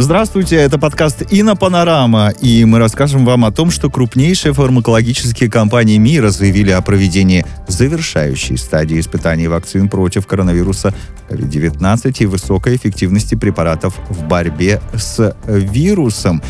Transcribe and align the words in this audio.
Здравствуйте, 0.00 0.54
это 0.54 0.78
подкаст 0.78 1.24
«Инопанорама», 1.28 2.28
и 2.40 2.64
мы 2.64 2.78
расскажем 2.78 3.24
вам 3.24 3.44
о 3.44 3.50
том, 3.50 3.72
что 3.72 3.90
крупнейшие 3.90 4.52
фармакологические 4.52 5.50
компании 5.50 5.98
мира 5.98 6.30
заявили 6.30 6.70
о 6.70 6.80
проведении 6.82 7.44
завершающей 7.66 8.56
стадии 8.58 9.00
испытаний 9.00 9.48
вакцин 9.48 9.88
против 9.88 10.28
коронавируса 10.28 10.94
COVID-19 11.28 12.14
и 12.16 12.26
высокой 12.26 12.76
эффективности 12.76 13.34
препаратов 13.34 13.98
в 14.08 14.22
борьбе 14.22 14.80
с 14.94 15.36
вирусом 15.48 16.44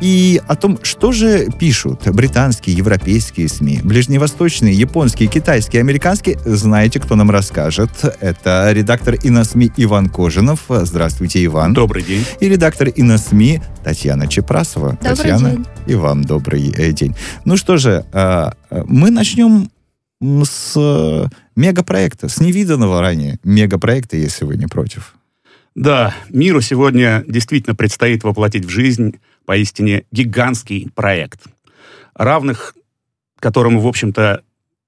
и 0.00 0.40
о 0.46 0.56
том, 0.56 0.78
что 0.82 1.12
же 1.12 1.48
пишут 1.58 2.06
британские, 2.08 2.76
европейские 2.76 3.48
СМИ, 3.48 3.80
ближневосточные, 3.82 4.74
японские, 4.74 5.28
китайские, 5.28 5.80
американские, 5.80 6.38
знаете, 6.44 7.00
кто 7.00 7.16
нам 7.16 7.30
расскажет. 7.30 7.90
Это 8.20 8.70
редактор 8.72 9.14
ИНОСМИ 9.22 9.72
Иван 9.76 10.08
Кожинов. 10.08 10.64
Здравствуйте, 10.68 11.44
Иван. 11.44 11.72
Добрый 11.72 12.02
день. 12.02 12.24
И 12.40 12.48
редактор 12.48 12.88
ИНОСМИ 12.88 13.62
Татьяна 13.84 14.26
Чепрасова. 14.26 14.90
Добрый 14.92 15.16
Татьяна, 15.16 15.50
день. 15.50 15.66
и 15.86 15.94
вам 15.94 16.22
добрый 16.22 16.70
э, 16.76 16.92
день. 16.92 17.14
Ну 17.44 17.56
что 17.56 17.76
же, 17.76 18.04
э, 18.12 18.50
мы 18.86 19.10
начнем 19.10 19.70
с 20.20 20.72
э, 20.76 21.26
мегапроекта, 21.56 22.28
с 22.28 22.40
невиданного 22.40 23.00
ранее 23.00 23.38
мегапроекта, 23.44 24.16
если 24.16 24.44
вы 24.44 24.56
не 24.56 24.66
против. 24.66 25.15
Да, 25.76 26.14
миру 26.30 26.62
сегодня 26.62 27.22
действительно 27.28 27.76
предстоит 27.76 28.24
воплотить 28.24 28.64
в 28.64 28.70
жизнь 28.70 29.20
поистине 29.44 30.04
гигантский 30.10 30.88
проект, 30.94 31.42
равных 32.14 32.74
которому, 33.38 33.80
в 33.80 33.86
общем-то, 33.86 34.42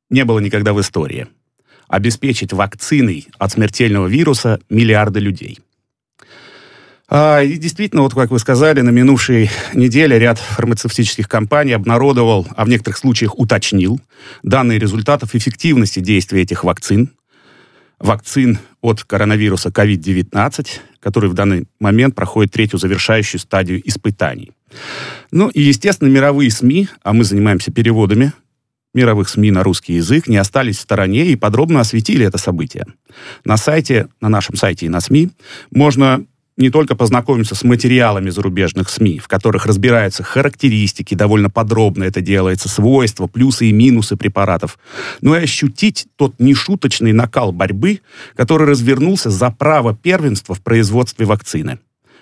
не 0.09 0.24
было 0.24 0.38
никогда 0.38 0.73
в 0.73 0.80
истории. 0.80 1.27
Обеспечить 1.88 2.55
вакциной 2.55 3.29
от 3.38 3.52
смертельного 3.52 4.06
вируса 4.06 4.60
миллиарды 4.70 5.20
людей. 5.20 5.59
А, 7.10 7.43
и 7.43 7.59
действительно, 7.59 8.01
вот 8.01 8.15
как 8.15 8.30
вы 8.30 8.38
сказали, 8.38 8.80
на 8.80 8.88
минувшей 8.88 9.51
неделе 9.74 10.18
ряд 10.18 10.38
фармацевтических 10.38 11.29
компаний 11.29 11.73
обнародовал, 11.73 12.48
а 12.57 12.65
в 12.65 12.68
некоторых 12.70 12.96
случаях 12.96 13.38
уточнил, 13.38 14.01
данные 14.43 14.79
результатов 14.79 15.35
эффективности 15.35 16.01
действия 16.01 16.41
этих 16.41 16.65
вакцин, 16.65 17.10
вакцин 17.98 18.59
от 18.80 19.02
коронавируса 19.04 19.71
COVID-19, 19.71 20.66
который 21.01 21.30
в 21.30 21.34
данный 21.34 21.66
момент 21.80 22.15
проходит 22.15 22.52
третью 22.52 22.79
завершающую 22.79 23.40
стадию 23.40 23.87
испытаний. 23.88 24.52
Ну 25.30 25.48
и, 25.48 25.60
естественно, 25.60 26.09
мировые 26.09 26.51
СМИ, 26.51 26.88
а 27.02 27.12
мы 27.12 27.24
занимаемся 27.24 27.73
переводами 27.73 28.32
мировых 28.95 29.29
СМИ 29.29 29.51
на 29.51 29.62
русский 29.62 29.95
язык, 29.95 30.29
не 30.29 30.37
остались 30.37 30.79
в 30.79 30.82
стороне 30.82 31.26
и 31.26 31.37
подробно 31.37 31.80
осветили 31.80 32.24
это 32.26 32.38
событие. 32.38 32.87
На 33.45 33.57
сайте, 33.57 34.09
на 34.20 34.29
нашем 34.29 34.57
сайте 34.57 34.87
и 34.87 34.88
на 34.88 35.01
СМИ 35.01 35.30
можно 35.70 36.24
не 36.59 36.70
только 36.70 36.95
познакомиться 36.95 37.54
с 37.54 37.62
материалами 37.62 38.30
зарубежных 38.30 38.90
СМИ, 38.90 39.20
в 39.20 39.28
которых 39.28 39.64
разбираются 39.64 40.23
характеристики, 40.23 41.14
довольно 41.14 41.48
подробно 41.48 42.04
это 42.04 42.20
делается, 42.20 42.68
свойства, 42.68 43.28
плюсы 43.28 43.66
и 43.66 43.73
минусы 43.73 44.16
препаратов, 44.16 44.79
но 45.23 45.36
и 45.36 45.45
ощутить 45.45 46.06
тот 46.16 46.34
нешуточный 46.38 47.12
накал 47.12 47.52
борьбы, 47.52 48.01
который 48.36 48.66
развернулся 48.66 49.30
за 49.30 49.51
право 49.51 49.95
первенства 49.95 50.54
в 50.54 50.60
производстве 50.60 51.24
вакцины. 51.24 51.79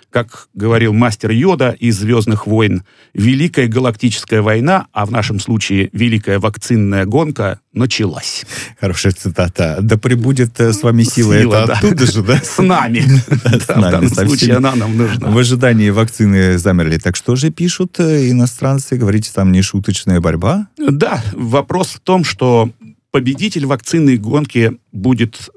Как 0.09 0.47
говорил 0.53 0.93
мастер 0.93 1.31
Йода 1.31 1.71
из 1.71 1.97
«Звездных 1.97 2.47
войн», 2.47 2.83
Великая 3.13 3.67
галактическая 3.67 4.41
война, 4.41 4.87
а 4.93 5.05
в 5.05 5.11
нашем 5.11 5.39
случае 5.39 5.89
Великая 5.91 6.39
вакцинная 6.39 7.05
гонка, 7.05 7.59
началась. 7.77 8.45
Хорошая 8.79 9.13
цитата. 9.13 9.77
Да 9.81 9.97
пребудет 9.97 10.59
э, 10.59 10.73
с 10.73 10.83
вами 10.83 11.03
сила. 11.03 11.39
Сила, 11.39 11.55
это 11.55 11.67
да. 11.67 11.73
оттуда 11.75 12.05
же, 12.05 12.23
да? 12.23 12.41
С 12.43 12.61
нами. 12.61 12.99
В 12.99 13.67
данном 13.67 14.09
случае 14.09 14.57
она 14.57 14.75
нам 14.75 14.97
нужна. 14.97 15.29
В 15.29 15.37
ожидании 15.37 15.89
вакцины 15.89 16.57
замерли. 16.57 16.97
Так 16.97 17.15
что 17.15 17.35
же 17.35 17.51
пишут 17.51 17.99
э, 17.99 18.29
иностранцы? 18.31 18.97
Говорите, 18.97 19.31
там 19.33 19.51
не 19.51 19.61
шуточная 19.61 20.19
борьба? 20.19 20.67
Да, 20.77 21.23
вопрос 21.33 21.89
в 21.89 21.99
том, 21.99 22.23
что 22.23 22.71
победитель 23.17 23.65
вакцинной 23.65 24.17
гонки 24.17 24.73
будет 24.91 25.49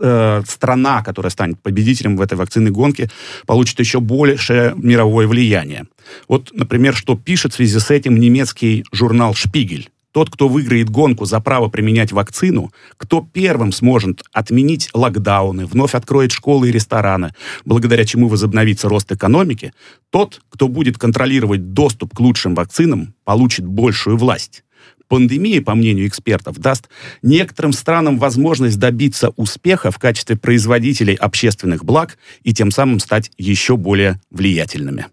э, 0.00 0.42
страна, 0.46 1.02
которая 1.02 1.28
станет 1.28 1.60
победителем 1.60 2.16
в 2.16 2.22
этой 2.22 2.38
вакцинной 2.38 2.70
гонке, 2.70 3.10
получит 3.46 3.78
еще 3.80 4.00
большее 4.00 4.72
мировое 4.76 5.26
влияние. 5.26 5.84
Вот, 6.26 6.52
например, 6.54 6.94
что 6.94 7.14
пишет 7.14 7.52
в 7.52 7.56
связи 7.56 7.78
с 7.78 7.90
этим 7.90 8.18
немецкий 8.18 8.86
журнал 8.92 9.34
«Шпигель». 9.34 9.90
Тот, 10.12 10.30
кто 10.30 10.48
выиграет 10.48 10.88
гонку 10.88 11.26
за 11.26 11.38
право 11.40 11.68
применять 11.68 12.12
вакцину, 12.12 12.72
кто 12.96 13.28
первым 13.30 13.72
сможет 13.72 14.22
отменить 14.32 14.88
локдауны, 14.94 15.66
вновь 15.66 15.94
откроет 15.94 16.32
школы 16.32 16.70
и 16.70 16.72
рестораны, 16.72 17.34
благодаря 17.66 18.06
чему 18.06 18.28
возобновится 18.28 18.88
рост 18.88 19.12
экономики, 19.12 19.74
тот, 20.08 20.40
кто 20.48 20.66
будет 20.66 20.96
контролировать 20.96 21.74
доступ 21.74 22.14
к 22.14 22.20
лучшим 22.20 22.54
вакцинам, 22.54 23.12
получит 23.24 23.66
большую 23.66 24.16
власть. 24.16 24.64
Пандемия, 25.12 25.60
по 25.60 25.74
мнению 25.74 26.08
экспертов, 26.08 26.56
даст 26.56 26.88
некоторым 27.20 27.74
странам 27.74 28.18
возможность 28.18 28.78
добиться 28.78 29.28
успеха 29.36 29.90
в 29.90 29.98
качестве 29.98 30.38
производителей 30.38 31.12
общественных 31.12 31.84
благ 31.84 32.16
и 32.44 32.54
тем 32.54 32.70
самым 32.70 32.98
стать 32.98 33.30
еще 33.36 33.76
более 33.76 34.22
влиятельными. 34.30 35.08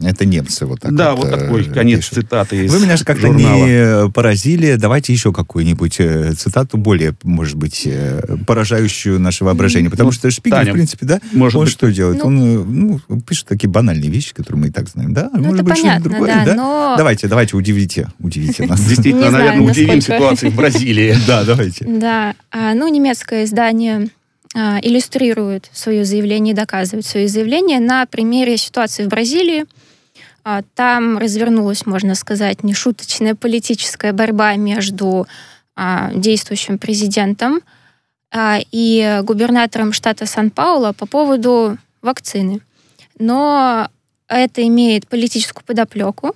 Это 0.00 0.26
немцы 0.26 0.66
вот 0.66 0.80
так 0.80 0.94
да, 0.94 1.14
вот, 1.14 1.24
вот 1.24 1.34
э, 1.34 1.38
такой 1.38 1.64
конец 1.64 2.00
пишут. 2.00 2.14
цитаты 2.24 2.64
из 2.64 2.72
Вы 2.72 2.80
меня 2.84 2.96
же 2.98 3.04
как-то 3.04 3.28
журнала. 3.28 3.64
не 3.66 4.10
поразили. 4.10 4.74
Давайте 4.74 5.14
еще 5.14 5.32
какую-нибудь 5.32 5.96
э, 6.00 6.34
цитату 6.34 6.76
более, 6.76 7.14
может 7.22 7.56
быть, 7.56 7.82
э, 7.86 8.36
поражающую 8.46 9.18
наше 9.18 9.44
воображение. 9.44 9.90
Потому 9.90 10.08
Ну, 10.08 10.12
что 10.12 10.30
Шпигель, 10.30 10.58
Таня, 10.58 10.70
в 10.72 10.74
принципе, 10.74 11.06
да, 11.06 11.20
может 11.32 11.56
он 11.56 11.64
быть, 11.64 11.72
что 11.72 11.90
делает? 11.90 12.18
Ну- 12.22 12.26
Он 12.26 13.00
ну, 13.08 13.20
пишет 13.22 13.46
такие 13.46 13.70
банальные 13.70 14.10
вещи, 14.10 14.34
которые 14.34 14.60
мы 14.60 14.68
и 14.68 14.70
так 14.70 14.88
знаем. 14.90 15.14
Да, 15.14 15.30
Ну, 15.32 15.38
может 15.44 15.54
это 15.54 15.64
быть, 15.64 15.74
понятно, 15.80 16.10
другое, 16.10 16.44
да, 16.44 16.54
но- 16.54 16.94
Давайте, 16.98 17.26
давайте, 17.28 17.56
удивите, 17.56 18.08
удивите 18.20 18.66
нас. 18.66 18.80
Действительно, 18.86 19.24
Не 19.24 19.28
знаю, 19.30 19.44
наверное, 19.46 19.70
удивим 19.70 20.00
ситуации 20.02 20.50
в 20.50 20.54
Бразилии. 20.56 21.16
Да, 21.26 21.42
давайте. 21.44 21.86
Да, 21.86 22.34
а, 22.50 22.74
ну, 22.74 22.86
немецкое 22.88 23.44
издание 23.44 24.08
а, 24.56 24.78
иллюстрирует 24.80 25.68
свое 25.72 26.04
заявление 26.04 26.52
и 26.52 26.56
доказывает 26.56 27.04
свое 27.04 27.26
заявление 27.26 27.80
на 27.80 28.06
примере 28.06 28.56
ситуации 28.56 29.04
в 29.04 29.08
Бразилии. 29.08 29.64
А, 30.44 30.62
Там 30.76 31.18
развернулась, 31.18 31.86
можно 31.86 32.14
сказать, 32.14 32.62
нешуточная 32.62 33.34
политическая 33.34 34.12
борьба 34.12 34.54
между 34.54 35.26
а, 35.74 36.12
действующим 36.14 36.78
президентом 36.78 37.60
и 38.72 39.20
губернатором 39.22 39.92
штата 39.92 40.26
Сан-Пауло 40.26 40.92
по 40.92 41.06
поводу 41.06 41.78
вакцины. 42.02 42.60
Но 43.16 43.88
это 44.26 44.66
имеет 44.66 45.06
политическую 45.06 45.62
подоплеку 45.64 46.34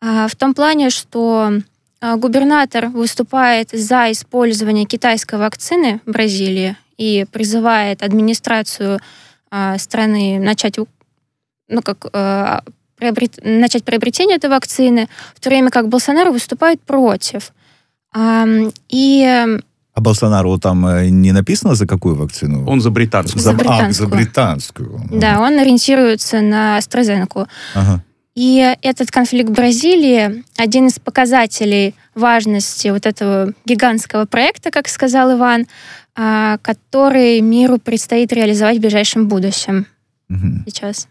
в 0.00 0.30
том 0.38 0.54
плане, 0.54 0.90
что 0.90 1.54
губернатор 2.00 2.86
выступает 2.86 3.70
за 3.72 4.12
использование 4.12 4.86
китайской 4.86 5.40
вакцины 5.40 6.00
в 6.06 6.12
Бразилии 6.12 6.76
и 6.96 7.26
призывает 7.30 8.02
администрацию 8.02 9.00
а, 9.50 9.78
страны 9.78 10.38
начать, 10.38 10.78
ну, 11.68 11.82
как, 11.82 12.06
а, 12.12 12.62
приобрет- 12.98 13.40
начать 13.42 13.84
приобретение 13.84 14.36
этой 14.36 14.50
вакцины, 14.50 15.08
в 15.34 15.40
то 15.40 15.48
время 15.48 15.70
как 15.70 15.86
Болсонaro 15.86 16.32
выступает 16.32 16.80
против. 16.80 17.52
Ам, 18.12 18.72
И 18.88 19.24
А 19.96 20.00
Болсонару 20.00 20.58
там 20.58 20.86
э, 20.86 21.08
не 21.08 21.32
написано, 21.32 21.74
за 21.74 21.86
какую 21.86 22.16
вакцину? 22.16 22.66
Он 22.66 22.80
за 22.80 22.90
британцев. 22.90 23.40
За 23.40 23.50
а, 23.50 23.52
за 23.52 23.58
британскую. 23.58 24.08
британскую. 24.08 25.00
да, 25.10 25.40
он 25.40 25.58
ориентируется 25.58 26.40
на 26.40 26.78
AstraZeneca. 26.78 27.46
Ага. 27.74 28.02
И 28.34 28.76
этот 28.82 29.12
конфликт 29.12 29.50
в 29.50 29.52
Бразилии 29.52 30.42
один 30.56 30.88
из 30.88 30.98
показателей 30.98 31.94
важности 32.16 32.88
вот 32.88 33.06
этого 33.06 33.52
гигантского 33.64 34.24
проекта, 34.24 34.72
как 34.72 34.88
сказал 34.88 35.32
Иван, 35.34 35.66
а, 36.16 36.58
который 36.58 37.40
миру 37.40 37.78
предстоит 37.78 38.32
реализовать 38.32 38.78
в 38.78 38.80
ближайшем 38.80 39.28
будущем 39.28 39.86
Мгм. 40.28 40.64
сейчас. 40.66 41.08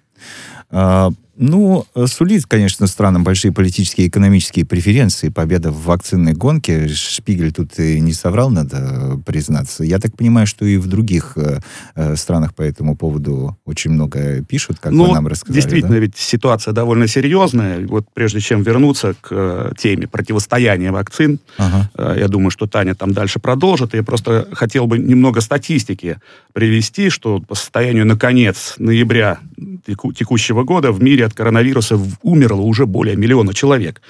Ну, 1.36 1.86
сулит, 2.06 2.46
конечно, 2.46 2.86
странам 2.86 3.24
большие 3.24 3.52
политические 3.52 4.06
и 4.06 4.10
экономические 4.10 4.66
преференции 4.66 5.30
победа 5.30 5.72
в 5.72 5.86
вакцинной 5.86 6.34
гонке. 6.34 6.88
Шпигель 6.88 7.52
тут 7.52 7.80
и 7.80 8.00
не 8.00 8.14
соврал, 8.14 8.52
надо 8.52 9.20
признаться. 9.26 9.84
Я 9.84 9.98
так 9.98 10.16
понимаю, 10.16 10.46
что 10.46 10.64
и 10.64 10.78
в 10.78 10.86
других 10.88 11.34
э, 11.36 11.60
э, 11.96 12.16
странах 12.18 12.54
по 12.54 12.62
этому 12.62 12.96
поводу 12.96 13.58
очень 13.66 13.92
много 13.92 14.44
пишут, 14.44 14.78
как 14.80 14.92
ну, 14.92 15.06
вы 15.06 15.14
нам 15.16 15.28
рассказали. 15.28 15.56
действительно, 15.56 15.96
да? 15.96 16.00
ведь 16.02 16.18
ситуация 16.18 16.72
довольно 16.72 17.08
серьезная. 17.08 17.88
Вот 17.88 18.06
прежде 18.14 18.40
чем 18.40 18.62
вернуться 18.62 19.16
к 19.20 19.30
э, 19.32 19.72
теме 19.76 20.08
противостояния 20.08 20.92
вакцин, 20.92 21.40
Ага. 21.58 21.90
э, 21.98 22.16
я 22.20 22.28
думаю, 22.28 22.52
что 22.52 22.68
Таня 22.68 22.94
там 22.94 23.12
дальше 23.12 23.40
продолжит. 23.40 23.96
Я 23.96 24.04
просто 24.04 24.48
хотел 24.52 24.86
бы 24.86 25.00
немного 25.00 25.42
статистики 25.42 26.18
привести, 26.54 27.10
что 27.10 27.40
по 27.40 27.56
состоянию 27.56 28.06
на 28.06 28.18
конец 28.18 28.76
ноября 28.78 29.40
теку- 29.88 30.14
текущего 30.14 30.64
года 30.64 30.92
в 30.92 31.02
мире 31.02 31.23
от 31.26 31.34
коронавируса 31.34 32.00
умерло 32.22 32.62
уже 32.62 32.86
более 32.86 33.16
миллиона 33.16 33.54
человек. 33.54 34.02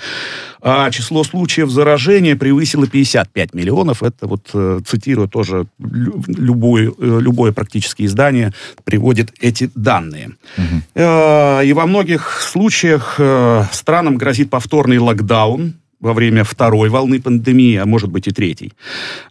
А 0.62 0.90
число 0.92 1.24
случаев 1.24 1.70
заражения 1.70 2.36
превысило 2.36 2.88
55 2.88 3.54
миллионов. 3.54 4.02
Это 4.02 4.28
вот, 4.28 4.50
э, 4.54 4.80
цитирую 4.86 5.28
тоже 5.28 5.66
любое, 5.80 6.90
э, 6.90 7.20
любое 7.22 7.52
практически 7.52 8.06
издание, 8.06 8.54
приводит 8.84 9.34
эти 9.42 9.70
данные. 9.76 10.32
Угу. 10.58 11.02
И 11.64 11.74
во 11.74 11.86
многих 11.86 12.42
случаях 12.42 13.20
странам 13.72 14.18
грозит 14.18 14.50
повторный 14.50 15.00
локдаун, 15.00 15.76
во 16.04 16.14
время 16.14 16.44
второй 16.44 16.90
волны 16.90 17.22
пандемии, 17.22 17.78
а 17.78 17.86
может 17.86 18.10
быть 18.10 18.28
и 18.28 18.32
третьей. 18.32 18.74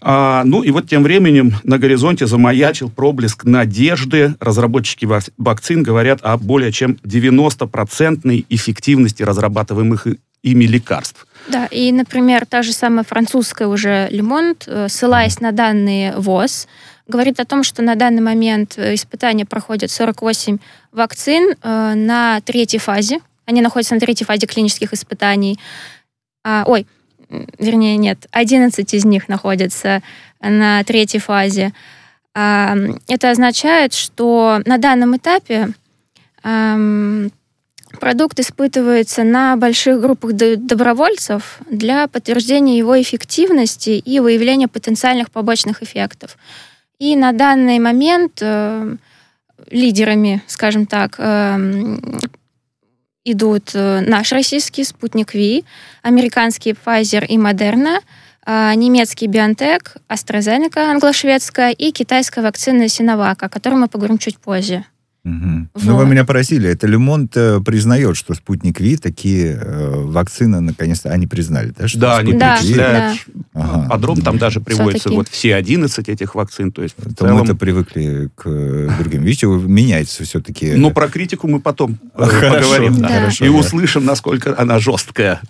А, 0.01 0.43
ну 0.45 0.63
и 0.63 0.71
вот 0.71 0.89
тем 0.89 1.03
временем 1.03 1.53
на 1.65 1.79
горизонте 1.79 2.27
замаячил 2.27 2.89
проблеск 2.89 3.45
надежды. 3.45 4.35
Разработчики 4.41 5.07
вакцин 5.37 5.83
говорят 5.83 6.21
о 6.23 6.39
более 6.39 6.73
чем 6.73 6.99
90% 7.05 8.47
эффективности 8.49 9.23
разрабатываемых 9.23 10.07
ими 10.43 10.65
лекарств. 10.65 11.27
Да, 11.49 11.67
и, 11.67 11.93
например, 11.93 12.47
та 12.47 12.63
же 12.63 12.73
самая 12.73 13.05
французская 13.05 13.69
уже 13.69 14.09
Лемонт, 14.11 14.65
э, 14.67 14.89
ссылаясь 14.89 15.41
на 15.41 15.53
данные 15.53 16.17
ВОЗ, 16.17 16.69
говорит 17.07 17.39
о 17.39 17.45
том, 17.45 17.63
что 17.65 17.83
на 17.83 17.97
данный 17.97 18.23
момент 18.23 18.75
э, 18.79 18.95
испытания 18.95 19.45
проходят 19.45 19.91
48 19.91 20.59
вакцин 20.91 21.55
э, 21.63 21.95
на 21.95 22.41
третьей 22.41 22.81
фазе. 22.81 23.21
Они 23.45 23.61
находятся 23.61 23.95
на 23.95 24.01
третьей 24.01 24.25
фазе 24.25 24.47
клинических 24.47 24.93
испытаний 24.95 25.59
а, 26.45 26.65
ой, 26.67 26.87
вернее, 27.59 27.97
нет, 27.97 28.27
11 28.31 28.95
из 28.95 29.05
них 29.05 29.29
находятся 29.29 30.03
на 30.41 30.83
третьей 30.85 31.21
фазе. 31.21 31.73
А, 32.35 32.77
это 33.09 33.31
означает, 33.31 33.93
что 33.95 34.61
на 34.65 34.79
данном 34.79 35.17
этапе 35.17 35.69
а, 36.43 36.77
продукт 38.01 38.41
испытывается 38.41 39.23
на 39.25 39.57
больших 39.57 40.01
группах 40.01 40.33
добровольцев 40.33 41.61
для 41.71 42.09
подтверждения 42.09 42.79
его 42.79 43.01
эффективности 43.01 43.91
и 43.91 44.21
выявления 44.21 44.69
потенциальных 44.69 45.31
побочных 45.31 45.83
эффектов. 45.83 46.37
И 46.99 47.17
на 47.17 47.33
данный 47.33 47.79
момент 47.79 48.39
э, 48.41 48.97
лидерами, 49.71 50.43
скажем 50.47 50.87
так, 50.87 51.17
э, 51.19 51.99
идут 53.25 53.71
э, 53.75 54.01
наш 54.01 54.33
российский 54.33 54.85
спутник 54.85 55.35
Ви, 55.35 55.65
американский 56.03 56.73
Pfizer 56.73 57.27
и 57.27 57.37
Moderna, 57.37 58.01
а, 58.45 58.75
немецкий 58.75 59.29
BioNTech, 59.29 59.97
AstraZeneca 60.09 60.91
англо-шведская 60.91 61.71
и 61.71 61.93
китайская 61.93 62.43
вакцина 62.43 62.85
Sinovac, 62.85 63.37
о 63.39 63.49
которой 63.49 63.75
мы 63.75 63.89
поговорим 63.89 64.19
чуть 64.19 64.39
позже. 64.39 64.85
Угу. 65.25 65.69
Вот. 65.75 65.85
Ну, 65.85 65.97
вы 65.97 66.07
меня 66.07 66.25
просили. 66.25 66.69
Это 66.69 66.89
Лемонт 66.89 67.37
э, 67.37 67.61
признает, 67.61 68.17
что 68.17 68.35
спутник 68.35 68.81
Ви, 68.81 68.97
такие 68.97 69.53
э, 69.53 69.91
вакцины, 69.95 70.61
наконец-то, 70.61 71.11
они 71.11 71.29
признали, 71.29 71.73
да? 71.79 71.87
Что 71.87 71.99
да, 72.01 72.17
они 72.19 72.33
да, 72.33 72.57
перечисляют. 72.57 73.21
Да. 73.27 73.43
Ага. 73.55 73.89
Подром 73.89 74.21
там 74.21 74.39
даже 74.39 74.61
приводится 74.61 75.11
вот 75.11 75.29
все 75.29 75.55
11 75.55 76.09
этих 76.09 76.35
вакцин. 76.35 76.73
То 76.73 76.83
есть 76.83 76.97
в 76.99 77.15
целом... 77.15 77.39
Мы-то 77.39 77.55
привыкли 77.55 78.31
к 78.35 78.43
другим. 78.99 79.23
Видите, 79.23 79.47
меняется 79.47 80.25
все-таки. 80.25 80.73
Ну, 80.73 80.91
про 80.91 81.09
критику 81.09 81.47
мы 81.47 81.61
потом 81.61 81.99
э, 82.17 82.25
хорошо, 82.25 82.57
поговорим. 82.57 83.01
Да. 83.01 83.09
Хорошо, 83.09 83.45
и 83.45 83.49
да. 83.49 83.55
услышим, 83.55 84.05
насколько 84.05 84.59
она 84.59 84.81
жесткая. 84.81 85.41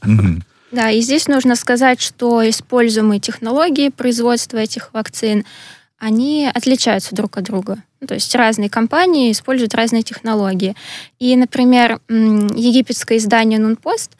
Да, 0.70 0.90
и 0.90 1.00
здесь 1.00 1.28
нужно 1.28 1.56
сказать, 1.56 2.00
что 2.00 2.46
используемые 2.48 3.20
технологии 3.20 3.88
производства 3.88 4.58
этих 4.58 4.90
вакцин– 4.92 5.44
они 6.02 6.50
отличаются 6.52 7.14
друг 7.14 7.38
от 7.38 7.44
друга. 7.44 7.78
Ну, 8.00 8.08
то 8.08 8.14
есть 8.14 8.34
разные 8.34 8.68
компании 8.68 9.30
используют 9.30 9.72
разные 9.72 10.02
технологии. 10.02 10.74
И, 11.20 11.36
например, 11.36 12.00
египетское 12.08 13.18
издание 13.18 13.60
Нунпост 13.60 14.10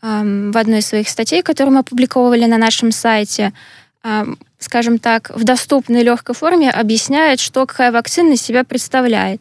в 0.00 0.58
одной 0.58 0.80
из 0.80 0.86
своих 0.86 1.08
статей, 1.08 1.42
которую 1.42 1.74
мы 1.74 1.80
опубликовали 1.80 2.44
на 2.46 2.58
нашем 2.58 2.90
сайте, 2.90 3.52
скажем 4.58 4.98
так, 4.98 5.30
в 5.32 5.44
доступной 5.44 6.02
легкой 6.02 6.34
форме 6.34 6.72
объясняет, 6.72 7.38
что 7.38 7.66
какая 7.66 7.92
вакцина 7.92 8.32
из 8.32 8.42
себя 8.42 8.64
представляет. 8.64 9.40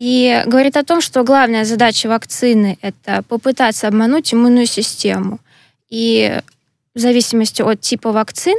И 0.00 0.42
говорит 0.44 0.76
о 0.76 0.82
том, 0.82 1.00
что 1.00 1.22
главная 1.22 1.64
задача 1.64 2.08
вакцины– 2.08 2.78
это 2.82 3.22
попытаться 3.28 3.86
обмануть 3.86 4.34
иммунную 4.34 4.66
систему. 4.66 5.38
И 5.88 6.40
в 6.96 6.98
зависимости 6.98 7.62
от 7.62 7.80
типа 7.80 8.10
вакцин, 8.10 8.58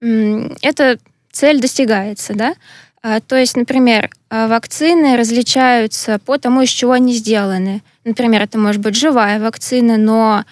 это 0.00 0.98
цель 1.36 1.60
достигается, 1.60 2.34
да? 2.34 2.54
А, 3.02 3.20
то 3.20 3.36
есть, 3.36 3.56
например, 3.56 4.10
а, 4.30 4.48
вакцины 4.48 5.16
различаются 5.16 6.18
по 6.18 6.38
тому, 6.38 6.62
из 6.62 6.70
чего 6.70 6.92
они 6.92 7.12
сделаны. 7.12 7.82
Например, 8.04 8.42
это 8.42 8.58
может 8.58 8.80
быть 8.80 8.96
живая 8.96 9.38
вакцина, 9.38 9.96
но 9.96 10.44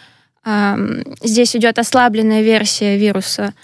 а, 0.45 0.77
здесь 1.23 1.57
идет 1.57 1.79
ослабленная 1.79 2.43
версия 2.43 2.99
вируса, 2.99 3.55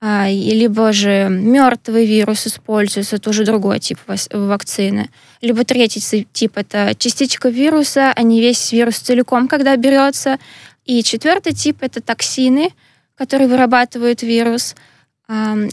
а, 0.00 0.28
либо 0.28 0.92
же 0.92 1.28
мертвый 1.28 2.06
вирус 2.06 2.46
используется, 2.46 3.16
это 3.16 3.30
уже 3.30 3.44
другой 3.44 3.80
тип 3.80 3.98
вакцины. 4.06 5.08
Либо 5.40 5.64
третий 5.64 6.26
тип 6.32 6.52
это 6.56 6.94
частичка 6.96 7.48
вируса, 7.48 8.12
а 8.14 8.22
не 8.22 8.40
весь 8.40 8.72
вирус 8.72 8.98
целиком, 8.98 9.48
когда 9.48 9.74
берется. 9.76 10.38
И 10.84 11.02
четвертый 11.02 11.52
тип 11.52 11.78
это 11.80 12.00
токсины, 12.00 12.70
которые 13.16 13.48
вырабатывают 13.48 14.22
вирус. 14.22 14.76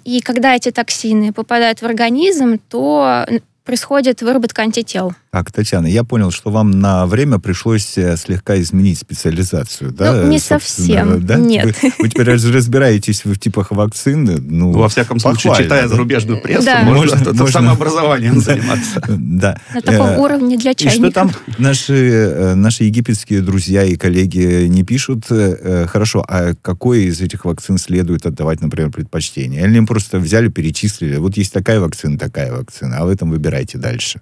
И 0.03 0.21
когда 0.21 0.55
эти 0.55 0.71
токсины 0.71 1.31
попадают 1.31 1.81
в 1.81 1.85
организм, 1.85 2.59
то 2.69 3.25
происходит 3.63 4.21
выработка 4.21 4.61
антител. 4.61 5.13
Так, 5.35 5.51
Татьяна, 5.51 5.87
я 5.87 6.05
понял, 6.05 6.31
что 6.31 6.49
вам 6.49 6.71
на 6.79 7.05
время 7.05 7.39
пришлось 7.39 7.97
э, 7.97 8.15
слегка 8.15 8.57
изменить 8.61 8.99
специализацию, 8.99 9.91
да? 9.91 10.13
Ну, 10.13 10.29
не 10.29 10.39
совсем, 10.39 11.25
да? 11.25 11.35
нет. 11.35 11.75
Вы, 11.83 11.91
вы 11.99 12.07
теперь 12.07 12.29
разбираетесь 12.29 13.25
в 13.25 13.37
типах 13.37 13.71
вакцин, 13.71 14.23
ну, 14.47 14.71
Во 14.71 14.87
всяком 14.87 15.19
случае, 15.19 15.53
читая 15.57 15.89
зарубежную 15.89 16.39
прессу, 16.39 16.63
да. 16.63 16.83
можно, 16.83 17.17
можно, 17.17 17.33
можно 17.33 17.51
самообразованием 17.51 18.39
заниматься. 18.39 19.03
Да. 19.17 19.59
На 19.73 19.81
таком 19.81 20.07
э, 20.07 20.17
уровне 20.19 20.55
для 20.55 20.73
чайника. 20.73 21.07
И 21.07 21.09
что 21.09 21.11
там 21.11 21.31
наши, 21.57 21.93
э, 21.93 22.53
наши 22.53 22.85
египетские 22.85 23.41
друзья 23.41 23.83
и 23.83 23.97
коллеги 23.97 24.67
не 24.67 24.83
пишут? 24.83 25.25
Хорошо, 25.27 26.23
а 26.25 26.53
какой 26.61 27.07
из 27.07 27.19
этих 27.19 27.43
вакцин 27.43 27.77
следует 27.77 28.25
отдавать, 28.25 28.61
например, 28.61 28.89
предпочтение? 28.89 29.65
Или 29.65 29.79
им 29.79 29.85
просто 29.85 30.17
взяли, 30.17 30.47
перечислили, 30.47 31.17
вот 31.17 31.35
есть 31.35 31.51
такая 31.51 31.81
вакцина, 31.81 32.17
такая 32.17 32.53
вакцина, 32.53 32.99
а 32.99 33.05
в 33.05 33.09
этом 33.09 33.31
выбирайте 33.31 33.77
дальше? 33.77 34.21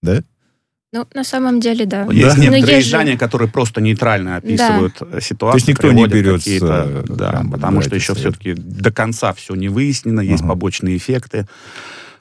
Да? 0.00 0.22
Ну, 0.90 1.06
на 1.12 1.22
самом 1.22 1.60
деле, 1.60 1.84
да. 1.84 2.06
Есть 2.10 2.36
да? 2.36 2.42
некоторые 2.42 2.76
есть 2.76 2.88
издания, 2.88 3.12
же... 3.12 3.18
которые 3.18 3.50
просто 3.50 3.82
нейтрально 3.82 4.36
описывают 4.36 4.94
да. 5.00 5.20
ситуацию. 5.20 5.50
То 5.50 5.56
есть 5.56 5.68
никто 5.68 5.92
не 5.92 6.06
берет 6.06 6.42
с, 6.42 6.60
да, 6.60 7.30
прям, 7.30 7.50
потому 7.50 7.82
что 7.82 7.94
еще 7.94 8.14
все-таки 8.14 8.54
до 8.54 8.90
конца 8.90 9.34
все 9.34 9.54
не 9.54 9.68
выяснено, 9.68 10.20
есть 10.20 10.40
ага. 10.40 10.50
побочные 10.50 10.96
эффекты, 10.96 11.46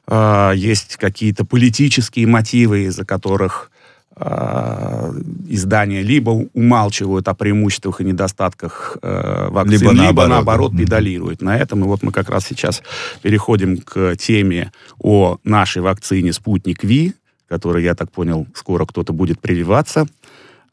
э, 0.07 0.51
есть 0.55 0.97
какие-то 0.97 1.45
политические 1.45 2.27
мотивы, 2.27 2.83
из-за 2.87 3.05
которых 3.05 3.71
э, 4.17 5.13
издания 5.47 6.01
либо 6.01 6.31
умалчивают 6.53 7.29
о 7.29 7.35
преимуществах 7.35 8.01
и 8.01 8.03
недостатках 8.03 8.97
э, 9.01 9.47
вакцин, 9.49 9.79
либо, 9.79 9.91
либо 9.91 10.03
наоборот, 10.03 10.29
наоборот 10.29 10.71
да. 10.73 10.79
педалируют 10.79 11.41
на 11.41 11.57
этом. 11.57 11.85
И 11.85 11.87
вот 11.87 12.03
мы 12.03 12.11
как 12.11 12.29
раз 12.29 12.45
сейчас 12.45 12.83
переходим 13.21 13.77
к 13.77 14.17
теме 14.17 14.73
о 14.99 15.37
нашей 15.45 15.81
вакцине 15.81 16.33
«Спутник 16.33 16.83
Ви», 16.83 17.13
который, 17.47 17.83
я 17.83 17.95
так 17.95 18.11
понял, 18.11 18.47
скоро 18.53 18.85
кто-то 18.85 19.13
будет 19.13 19.39
прививаться. 19.39 20.05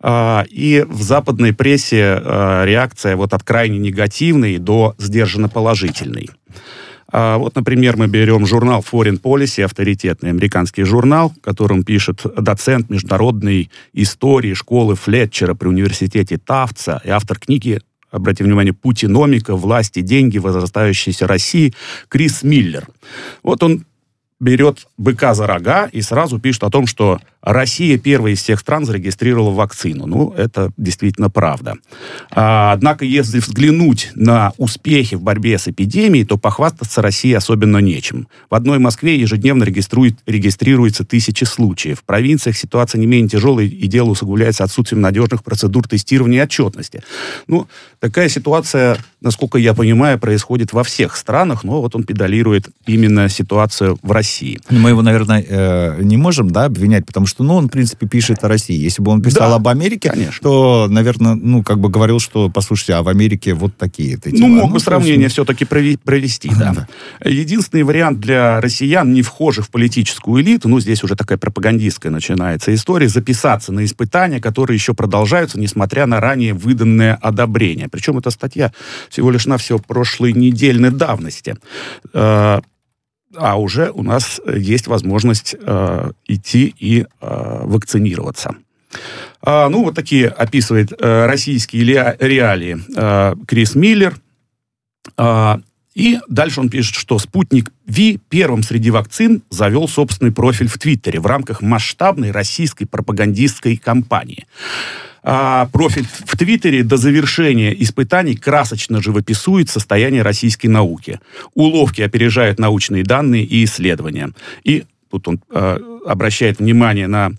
А, 0.01 0.45
и 0.51 0.85
в 0.87 1.03
западной 1.03 1.55
прессе 1.55 2.21
а, 2.23 2.65
реакция 2.65 3.17
вот 3.17 3.33
от 3.33 3.43
крайне 3.43 3.79
негативной 3.79 4.59
до 4.59 4.95
сдержанно 4.99 5.49
положительной. 5.49 6.31
А, 7.11 7.39
вот, 7.39 7.55
например, 7.55 7.97
мы 7.97 8.07
берем 8.07 8.45
журнал 8.45 8.85
Foreign 8.91 9.21
Policy, 9.21 9.63
авторитетный 9.63 10.31
американский 10.31 10.83
журнал, 10.83 11.31
в 11.31 11.41
котором 11.41 11.85
пишет 11.85 12.23
доцент 12.37 12.91
международной 12.91 13.71
истории 13.93 14.53
школы 14.53 14.97
Флетчера 14.97 15.55
при 15.55 15.69
университете 15.69 16.39
Тавца 16.39 17.01
и 17.05 17.11
автор 17.11 17.39
книги 17.39 17.81
обратите 18.11 18.45
внимание, 18.45 18.73
путиномика, 18.73 19.57
власти, 19.57 20.01
деньги, 20.01 20.39
возрастающейся 20.39 21.27
России, 21.27 21.75
Крис 22.09 22.43
Миллер. 22.43 22.87
Вот 23.43 23.63
он 23.63 23.85
берет 24.45 24.87
быка 24.99 25.35
за 25.35 25.47
рога 25.47 25.89
и 25.91 26.03
сразу 26.03 26.39
пишет 26.39 26.65
о 26.65 26.71
том, 26.71 26.87
что 26.87 27.19
Россия 27.45 27.99
первая 27.99 28.33
из 28.33 28.43
всех 28.43 28.61
стран 28.61 28.85
зарегистрировала 28.85 29.51
вакцину. 29.53 30.07
Ну, 30.07 30.35
это 30.37 30.71
действительно 30.77 31.31
правда. 31.31 31.77
А, 32.31 32.73
однако, 32.73 33.05
если 33.05 33.39
взглянуть 33.39 34.11
на 34.15 34.53
успехи 34.59 35.15
в 35.15 35.23
борьбе 35.23 35.59
с 35.59 35.69
эпидемией, 35.69 36.25
то 36.25 36.37
похвастаться 36.37 37.03
России 37.03 37.33
особенно 37.33 37.79
нечем. 37.79 38.29
В 38.51 38.55
одной 38.55 38.79
Москве 38.79 39.17
ежедневно 39.17 39.65
регистрирует, 39.65 40.19
регистрируется 40.27 41.05
тысячи 41.05 41.45
случаев. 41.45 42.01
В 42.01 42.05
провинциях 42.05 42.57
ситуация 42.57 42.99
не 42.99 43.07
менее 43.07 43.29
тяжелая, 43.29 43.67
и 43.67 43.87
дело 43.87 44.11
усугубляется 44.11 44.65
отсутствием 44.65 45.01
надежных 45.01 45.45
процедур 45.45 45.87
тестирования 45.87 46.41
и 46.41 46.43
отчетности. 46.43 47.03
Ну, 47.47 47.69
такая 48.01 48.29
ситуация, 48.29 48.99
насколько 49.21 49.59
я 49.59 49.75
понимаю, 49.75 50.19
происходит 50.19 50.73
во 50.73 50.83
всех 50.83 51.17
странах, 51.17 51.65
но 51.65 51.81
вот 51.81 51.95
он 51.95 52.05
педалирует 52.05 52.69
именно 52.87 53.29
ситуацию 53.29 53.99
в 54.03 54.11
России 54.11 54.25
России. 54.25 54.59
Мы 54.71 54.91
его, 54.91 55.03
наверное, 55.03 55.45
э, 55.47 56.03
не 56.03 56.17
можем 56.17 56.51
да, 56.51 56.65
обвинять, 56.65 57.05
потому 57.07 57.27
что, 57.27 57.34
ну, 57.43 57.57
он, 57.57 57.67
в 57.67 57.71
принципе, 57.71 58.07
пишет 58.07 58.45
о 58.45 58.49
России. 58.49 58.77
Если 58.77 59.03
бы 59.03 59.11
он 59.11 59.23
писал 59.23 59.51
Да, 59.51 59.57
об 59.57 59.69
Америке, 59.69 60.11
конечно. 60.11 60.41
то, 60.43 60.87
наверное, 60.89 61.35
ну, 61.35 61.63
как 61.63 61.79
бы 61.79 61.89
говорил, 61.89 62.21
что, 62.21 62.49
послушайте, 62.49 62.95
а 62.95 63.03
в 63.03 63.09
Америке 63.09 63.55
вот 63.55 63.77
такие 63.77 64.15
это 64.15 64.31
Ну, 64.33 64.49
мог 64.49 64.65
бы 64.65 64.69
то 64.69 64.75
есть, 64.75 64.85
сравнение 64.85 65.29
все-таки 65.29 65.65
провести, 65.65 66.51
да. 66.59 66.87
Единственный 67.25 67.83
вариант 67.83 68.21
для 68.21 68.61
россиян, 68.61 69.13
не 69.13 69.23
вхожих 69.23 69.67
в 69.67 69.71
политическую 69.71 70.43
элиту, 70.43 70.69
ну, 70.69 70.81
здесь 70.81 71.03
уже 71.03 71.17
такая 71.17 71.39
пропагандистская 71.39 72.13
начинается 72.13 72.75
история, 72.75 73.09
записаться 73.09 73.73
на 73.73 73.85
испытания, 73.85 74.41
которые 74.41 74.77
еще 74.77 74.95
продолжаются, 74.95 75.59
несмотря 75.59 76.07
на 76.07 76.21
ранее 76.21 76.55
выданное 76.55 77.15
одобрение. 77.15 77.89
Причем 77.89 78.19
эта 78.19 78.31
статья 78.31 78.73
всего 79.11 79.31
лишь 79.31 79.47
на 79.47 79.59
все 79.59 79.79
прошлой 79.79 80.33
недельной 80.33 80.91
давности. 80.91 81.57
Э, 83.35 83.39
А 83.41 83.57
уже 83.57 83.91
у 83.91 84.03
нас 84.03 84.41
есть 84.47 84.87
возможность 84.87 85.55
э, 85.59 86.11
идти 86.27 86.75
и 86.79 87.03
э, 87.03 87.07
вакцинироваться. 87.21 88.55
А, 89.43 89.69
ну, 89.69 89.85
вот 89.85 89.95
такие 89.95 90.29
описывает 90.29 90.93
э, 90.93 91.27
российские 91.27 91.85
реалии 92.19 92.79
э, 92.97 93.35
Крис 93.47 93.75
Миллер. 93.75 94.17
А, 95.17 95.61
и 95.95 96.19
дальше 96.29 96.61
он 96.61 96.71
пишет, 96.71 96.95
что 96.97 97.19
спутник 97.19 97.71
Ви 97.87 98.19
первым 98.29 98.63
среди 98.63 98.91
вакцин 98.91 99.43
завел 99.51 99.87
собственный 99.87 100.33
профиль 100.33 100.69
в 100.69 100.79
Твиттере 100.79 101.21
в 101.21 101.27
рамках 101.27 101.63
масштабной 101.63 102.31
российской 102.31 102.85
пропагандистской 102.85 103.77
кампании. 103.77 104.47
А, 105.27 105.67
профиль 105.73 106.07
в 106.07 106.37
Твиттере 106.37 106.83
до 106.83 106.99
завершения 106.99 107.75
испытаний 107.83 108.37
красочно 108.37 109.03
живописует 109.03 109.71
состояние 109.71 110.21
российской 110.23 110.67
науки. 110.67 111.19
Уловки 111.55 112.03
опережают 112.03 112.59
научные 112.59 113.05
данные 113.05 113.45
и 113.45 113.65
исследования. 113.65 114.33
И 114.65 114.85
тут 115.15 115.29
он 115.29 115.41
э, 115.51 115.79
обращает 116.07 116.59
внимание 116.59 117.07
на 117.07 117.31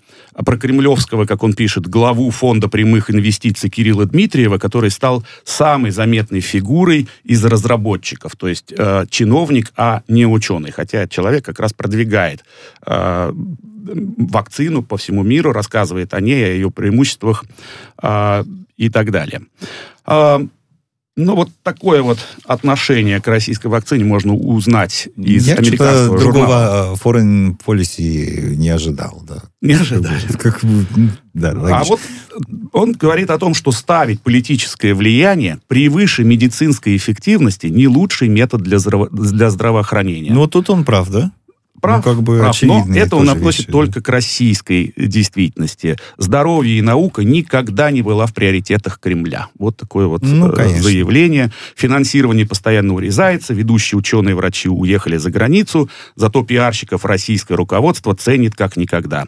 прокремлевского, 0.46 1.26
как 1.26 1.44
он 1.44 1.54
пишет, 1.54 1.88
главу 1.88 2.32
фонда 2.32 2.70
прямых 2.70 3.12
инвестиций 3.12 3.70
Кирилла 3.70 4.06
Дмитриева, 4.06 4.58
который 4.58 4.90
стал 4.90 5.26
самой 5.44 5.92
заметной 5.92 6.40
фигурой 6.40 7.08
из 7.26 7.44
разработчиков, 7.44 8.36
то 8.38 8.48
есть 8.48 8.74
э, 8.78 9.06
чиновник, 9.10 9.74
а 9.76 10.04
не 10.08 10.26
ученый, 10.26 10.72
хотя 10.72 11.08
человек 11.08 11.44
как 11.44 11.60
раз 11.60 11.74
продвигает 11.74 12.46
э, 12.86 13.34
вакцину 13.34 14.82
по 14.82 14.96
всему 14.96 15.24
миру, 15.24 15.52
рассказывает 15.52 16.14
о 16.14 16.22
ней, 16.22 16.46
о 16.46 16.54
ее 16.54 16.72
преимуществах 16.72 17.44
э, 18.02 18.44
и 18.78 18.90
так 18.90 19.12
далее. 19.12 19.42
Ну, 21.18 21.36
вот 21.36 21.50
такое 21.64 22.02
вот 22.02 22.20
отношение 22.46 23.22
к 23.22 23.28
российской 23.28 23.68
вакцине 23.68 24.04
можно 24.04 24.34
узнать 24.34 25.08
из 25.16 25.48
Я 25.48 25.56
американского 25.56 26.18
журнала. 26.18 26.98
другого 26.98 27.00
foreign 27.02 27.56
policy 27.66 28.56
не 28.56 28.70
ожидал, 28.70 29.24
да. 29.26 29.42
Не. 29.62 29.78
Как 30.40 30.60
да, 31.34 31.52
А 31.52 31.84
вот 31.86 32.00
он 32.74 32.94
говорит 32.94 33.30
о 33.30 33.38
том, 33.38 33.54
что 33.54 33.72
ставить 33.72 34.22
политическое 34.22 34.94
влияние 34.94 35.60
превыше 35.68 36.24
медицинской 36.24 36.96
эффективности 36.98 37.68
не 37.68 37.88
лучший 37.88 38.28
метод 38.28 38.62
для, 38.62 38.78
здраво- 38.78 39.10
для 39.10 39.50
здравоохранения. 39.50 40.34
Ну, 40.34 40.42
вот 40.42 40.52
тут 40.52 40.70
он 40.70 40.84
прав, 40.84 41.10
да? 41.10 41.32
Прав, 41.86 42.06
ну, 42.06 42.12
как 42.12 42.22
бы 42.22 42.40
прав, 42.40 42.62
но 42.64 42.86
это 42.94 43.16
он 43.16 43.30
относит 43.30 43.60
вещи, 43.60 43.68
да. 43.68 43.72
только 43.72 44.02
к 44.02 44.10
российской 44.10 44.94
действительности. 44.98 45.98
Здоровье 46.18 46.78
и 46.78 46.82
наука 46.82 47.24
никогда 47.24 47.92
не 47.92 48.02
была 48.02 48.26
в 48.26 48.34
приоритетах 48.34 49.00
Кремля. 49.00 49.48
Вот 49.58 49.78
такое 49.78 50.08
вот 50.08 50.24
Ну, 50.24 50.50
э, 50.50 50.56
конечно. 50.56 50.84
заявление. 50.84 51.52
Финансирование 51.76 52.48
постоянно 52.48 52.94
урезается, 52.94 53.54
ведущие 53.54 53.98
ученые 53.98 54.32
и 54.32 54.36
врачи 54.36 54.70
уехали 54.70 55.18
за 55.18 55.32
границу, 55.32 55.90
зато 56.16 56.44
пиарщиков 56.44 57.06
российское 57.06 57.56
руководство 57.56 58.16
ценит 58.16 58.56
как 58.56 58.78
никогда. 58.78 59.26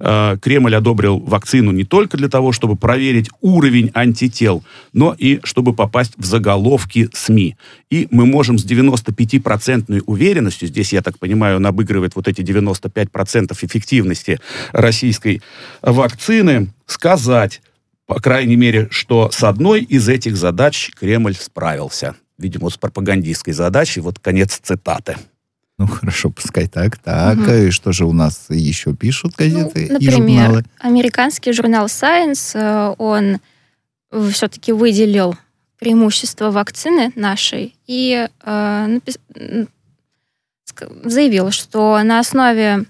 Э, 0.00 0.36
Кремль 0.40 0.74
одобрил 0.74 1.18
вакцину 1.18 1.72
не 1.72 1.84
только 1.84 2.16
для 2.16 2.28
того, 2.28 2.52
чтобы 2.52 2.76
проверить 2.76 3.30
уровень 3.40 3.90
антител, 3.94 4.62
но 4.92 5.14
и 5.16 5.40
чтобы 5.42 5.72
попасть 5.72 6.12
в 6.16 6.24
заголовки 6.24 7.08
СМИ. 7.12 7.56
И 7.90 8.08
мы 8.10 8.26
можем 8.26 8.58
с 8.58 8.64
95% 8.64 10.02
уверенностью, 10.06 10.68
здесь, 10.68 10.92
я 10.92 11.02
так 11.02 11.18
понимаю, 11.18 11.56
он 11.56 11.66
обыгрывает 11.66 11.95
вот 12.16 12.28
эти 12.28 12.42
95% 12.42 13.52
эффективности 13.64 14.38
российской 14.72 15.40
вакцины, 15.82 16.68
сказать, 16.86 17.60
по 18.06 18.20
крайней 18.20 18.56
мере, 18.56 18.88
что 18.90 19.30
с 19.32 19.42
одной 19.42 19.82
из 19.82 20.08
этих 20.08 20.36
задач 20.36 20.90
Кремль 20.98 21.34
справился. 21.34 22.14
Видимо, 22.38 22.70
с 22.70 22.76
пропагандистской 22.76 23.52
задачей. 23.54 24.00
Вот 24.00 24.18
конец 24.18 24.60
цитаты. 24.62 25.16
Ну, 25.78 25.86
хорошо, 25.86 26.30
пускай 26.30 26.66
так. 26.68 26.98
Так, 26.98 27.36
Мгм. 27.36 27.50
и 27.52 27.70
что 27.70 27.92
же 27.92 28.04
у 28.06 28.12
нас 28.12 28.46
еще 28.48 28.94
пишут 28.94 29.34
газеты 29.36 29.88
Ну, 29.90 29.98
и 29.98 30.06
например, 30.06 30.46
журналы? 30.46 30.64
американский 30.78 31.52
журнал 31.52 31.86
Science, 31.86 32.52
э, 32.58 32.94
он 32.98 33.38
все-таки 34.32 34.72
выделил 34.72 35.36
преимущества 35.78 36.50
вакцины 36.50 37.12
нашей 37.16 37.74
и 37.86 38.26
э, 38.44 38.98
заявил, 41.04 41.50
что 41.50 42.00
на 42.02 42.18
основе 42.20 42.84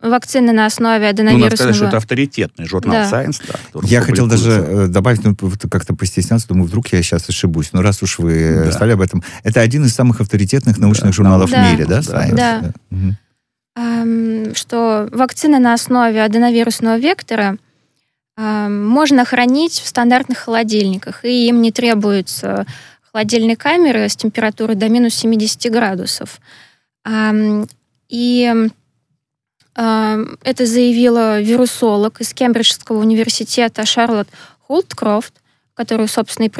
вакцины 0.00 0.52
на 0.52 0.66
основе 0.66 1.12
Ну, 1.12 1.24
надо 1.24 1.56
сказать, 1.56 1.74
что 1.74 1.86
аденовирусного... 1.86 1.88
это 1.88 1.96
авторитетный 1.96 2.66
журнал 2.66 2.94
Да. 2.94 3.10
Science. 3.10 3.42
Да, 3.48 3.80
Я 3.82 4.00
хотел 4.00 4.28
даже 4.28 4.50
э, 4.50 4.86
добавить, 4.86 5.24
ну, 5.24 5.34
как-то 5.70 5.94
постесняться, 5.94 6.46
думаю, 6.48 6.66
вдруг 6.68 6.86
я 6.88 7.02
сейчас 7.02 7.28
ошибусь. 7.28 7.72
Но 7.72 7.82
раз 7.82 8.00
уж 8.02 8.18
вы 8.20 8.62
Да. 8.66 8.72
стали 8.72 8.92
об 8.92 9.00
этом, 9.00 9.24
это 9.42 9.60
один 9.60 9.84
из 9.84 9.94
самых 9.94 10.20
авторитетных 10.20 10.78
научных 10.78 11.10
Да, 11.10 11.12
журналов 11.12 11.50
научных. 11.50 11.68
в 11.68 11.72
мире, 11.72 11.84
да, 11.86 12.00
Да. 12.02 12.26
Science? 12.26 12.34
Да. 12.36 12.72
Мгм. 12.90 13.16
Эм, 13.76 14.54
что 14.54 15.08
вакцины 15.12 15.58
на 15.58 15.74
основе 15.74 16.22
аденовирусного 16.22 16.96
вектора 16.98 17.56
эм, 18.36 18.86
можно 18.88 19.24
хранить 19.24 19.72
в 19.80 19.86
стандартных 19.88 20.38
холодильниках, 20.38 21.24
и 21.24 21.48
им 21.48 21.60
не 21.60 21.72
требуются 21.72 22.66
холодильные 23.12 23.56
камеры 23.56 24.08
с 24.08 24.14
температурой 24.16 24.76
до 24.76 24.88
минус 24.88 25.14
70 25.14 25.70
градусов. 25.72 26.38
И 27.06 28.54
это 29.36 30.66
заявила 30.66 31.40
вирусолог 31.40 32.20
из 32.20 32.34
Кембриджского 32.34 32.98
университета 32.98 33.86
Шарлотт 33.86 34.28
Холткрофт, 34.66 35.34
которую, 35.74 36.08
собственно, 36.08 36.46
и 36.46 36.50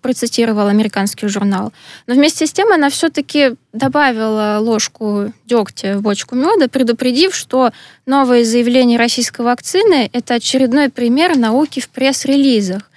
процитировал 0.00 0.68
американский 0.68 1.26
журнал. 1.26 1.72
Но 2.06 2.14
вместе 2.14 2.46
с 2.46 2.52
тем 2.52 2.72
она 2.72 2.90
все-таки 2.90 3.56
добавила 3.72 4.58
ложку 4.60 5.32
дегтя 5.46 5.98
в 5.98 6.02
бочку 6.02 6.36
меда, 6.36 6.68
предупредив, 6.68 7.34
что 7.34 7.72
новое 8.06 8.44
заявление 8.44 8.96
российской 8.96 9.40
вакцины– 9.40 10.08
это 10.12 10.34
очередной 10.34 10.90
пример 10.90 11.36
науки 11.36 11.80
в 11.80 11.88
пресс-релизах. 11.88 12.88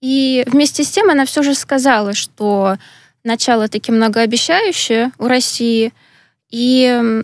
И 0.00 0.44
вместе 0.46 0.84
с 0.84 0.90
тем 0.90 1.10
она 1.10 1.26
все 1.26 1.42
же 1.42 1.54
сказала, 1.54 2.14
что 2.14 2.76
начало 3.24 3.66
таки 3.66 3.90
многообещающее 3.90 5.10
у 5.18 5.26
России, 5.26 5.92
и 6.50 7.22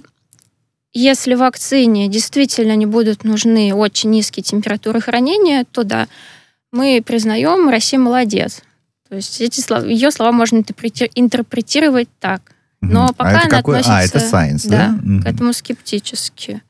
если 0.92 1.34
вакцине 1.34 2.08
действительно 2.08 2.76
не 2.76 2.86
будут 2.86 3.24
нужны 3.24 3.74
очень 3.74 4.10
низкие 4.10 4.42
температуры 4.42 5.00
хранения, 5.00 5.64
то 5.70 5.84
да, 5.84 6.06
мы 6.70 7.02
признаем, 7.04 7.68
Россия 7.68 7.98
молодец. 7.98 8.62
То 9.08 9.16
есть 9.16 9.40
эти 9.40 9.60
слова, 9.60 9.84
ее 9.84 10.10
слова 10.10 10.32
можно 10.32 10.58
интерпрети- 10.58 11.10
интерпретировать 11.14 12.08
так. 12.20 12.52
Но 12.80 13.04
Мгм. 13.04 13.14
пока 13.14 13.30
а 13.30 13.40
она 13.42 13.48
какой? 13.48 13.80
относится... 13.80 13.94
А, 13.96 14.02
это 14.02 14.18
Science, 14.18 14.68
да? 14.68 14.98
Да, 15.00 15.22
к 15.22 15.34
этому 15.34 15.52
скептически. 15.52 16.62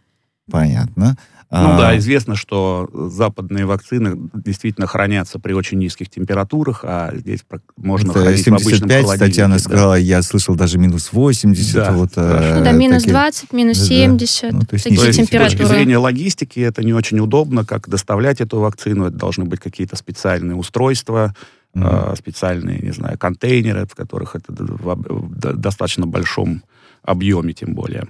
Понятно. 0.50 1.16
Ну 1.54 1.74
А, 1.74 1.76
да, 1.76 1.98
известно, 1.98 2.34
что 2.34 2.88
западные 2.94 3.66
вакцины 3.66 4.30
действительно 4.32 4.86
хранятся 4.86 5.38
при 5.38 5.52
очень 5.52 5.76
низких 5.76 6.08
температурах, 6.08 6.80
а 6.82 7.12
здесь 7.14 7.40
можно 7.76 8.10
это 8.10 8.20
хранить 8.22 8.44
в 8.44 8.48
обычном 8.48 8.70
75, 8.70 9.02
холодильнике. 9.02 9.30
Татьяна 9.30 9.54
да. 9.56 9.58
сказала, 9.60 9.94
я 9.96 10.22
слышал 10.22 10.54
даже 10.54 10.78
минус 10.78 11.10
80. 11.12 11.74
Да, 11.74 11.92
вот, 11.92 12.12
э, 12.16 12.54
Ну 12.58 12.64
да, 12.64 12.72
минус 12.72 13.02
такие- 13.02 13.12
20, 13.12 13.52
минус 13.52 13.76
да, 13.76 13.82
да. 13.82 13.88
70, 13.88 14.52
Ну, 14.54 14.60
то 14.60 14.66
есть 14.72 14.84
такие 14.84 14.98
То 14.98 15.06
есть, 15.06 15.18
с 15.18 15.22
температуры. 15.26 15.58
точки 15.58 15.68
зрения 15.74 15.98
логистики, 15.98 16.60
это 16.60 16.82
не 16.82 16.94
очень 16.94 17.20
удобно, 17.20 17.66
как 17.66 17.86
доставлять 17.86 18.40
эту 18.40 18.58
вакцину. 18.58 19.04
Это 19.04 19.18
должны 19.18 19.44
быть 19.44 19.60
какие-то 19.60 19.96
специальные 19.96 20.56
устройства, 20.56 21.34
Мгм. 21.74 21.86
э, 21.86 22.16
специальные, 22.16 22.78
не 22.78 22.92
знаю, 22.92 23.18
контейнеры, 23.18 23.86
в 23.86 23.94
которых 23.94 24.36
это 24.36 24.52
в 24.54 24.94
в 24.94 25.38
д- 25.38 25.52
достаточно 25.52 26.06
большом 26.06 26.62
объеме, 27.02 27.52
тем 27.52 27.74
более. 27.74 28.08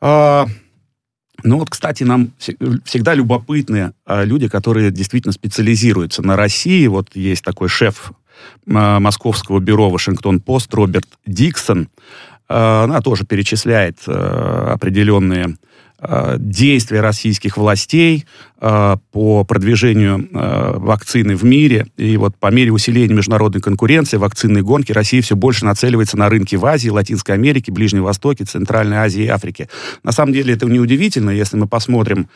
А, 0.00 0.46
ну 1.44 1.58
вот, 1.58 1.70
кстати, 1.70 2.02
нам 2.04 2.30
вс- 2.38 2.80
всегда 2.84 3.14
любопытны 3.14 3.92
а, 4.04 4.24
люди, 4.24 4.48
которые 4.48 4.90
действительно 4.90 5.32
специализируются 5.32 6.22
на 6.22 6.36
России. 6.36 6.86
Вот 6.86 7.14
есть 7.14 7.44
такой 7.44 7.68
шеф 7.68 8.12
а, 8.68 8.98
московского 9.00 9.60
бюро 9.60 9.88
Вашингтон-Пост 9.90 10.72
Роберт 10.74 11.06
Диксон. 11.26 11.88
А, 12.48 12.84
Она 12.84 13.00
тоже 13.00 13.24
перечисляет 13.24 13.98
определенные 14.06 15.56
действия 16.38 17.00
российских 17.00 17.56
властей 17.56 18.24
э, 18.60 18.96
по 19.10 19.42
продвижению 19.44 20.28
э, 20.32 20.72
вакцины 20.76 21.34
в 21.34 21.44
мире. 21.44 21.86
И 21.96 22.16
вот 22.16 22.36
по 22.36 22.52
мере 22.52 22.70
усиления 22.70 23.12
международной 23.12 23.60
конкуренции, 23.60 24.16
вакцинной 24.16 24.62
гонки, 24.62 24.92
Россия 24.92 25.22
все 25.22 25.34
больше 25.34 25.64
нацеливается 25.64 26.16
на 26.16 26.28
рынки 26.28 26.54
в 26.54 26.64
Азии, 26.64 26.88
Латинской 26.88 27.34
Америке, 27.34 27.72
Ближнем 27.72 28.04
Востоке, 28.04 28.44
Центральной 28.44 28.98
Азии 28.98 29.24
и 29.24 29.28
Африке. 29.28 29.68
На 30.04 30.12
самом 30.12 30.32
деле 30.32 30.54
это 30.54 30.66
неудивительно, 30.66 31.30
если 31.30 31.56
мы 31.56 31.66
посмотрим, 31.66 32.28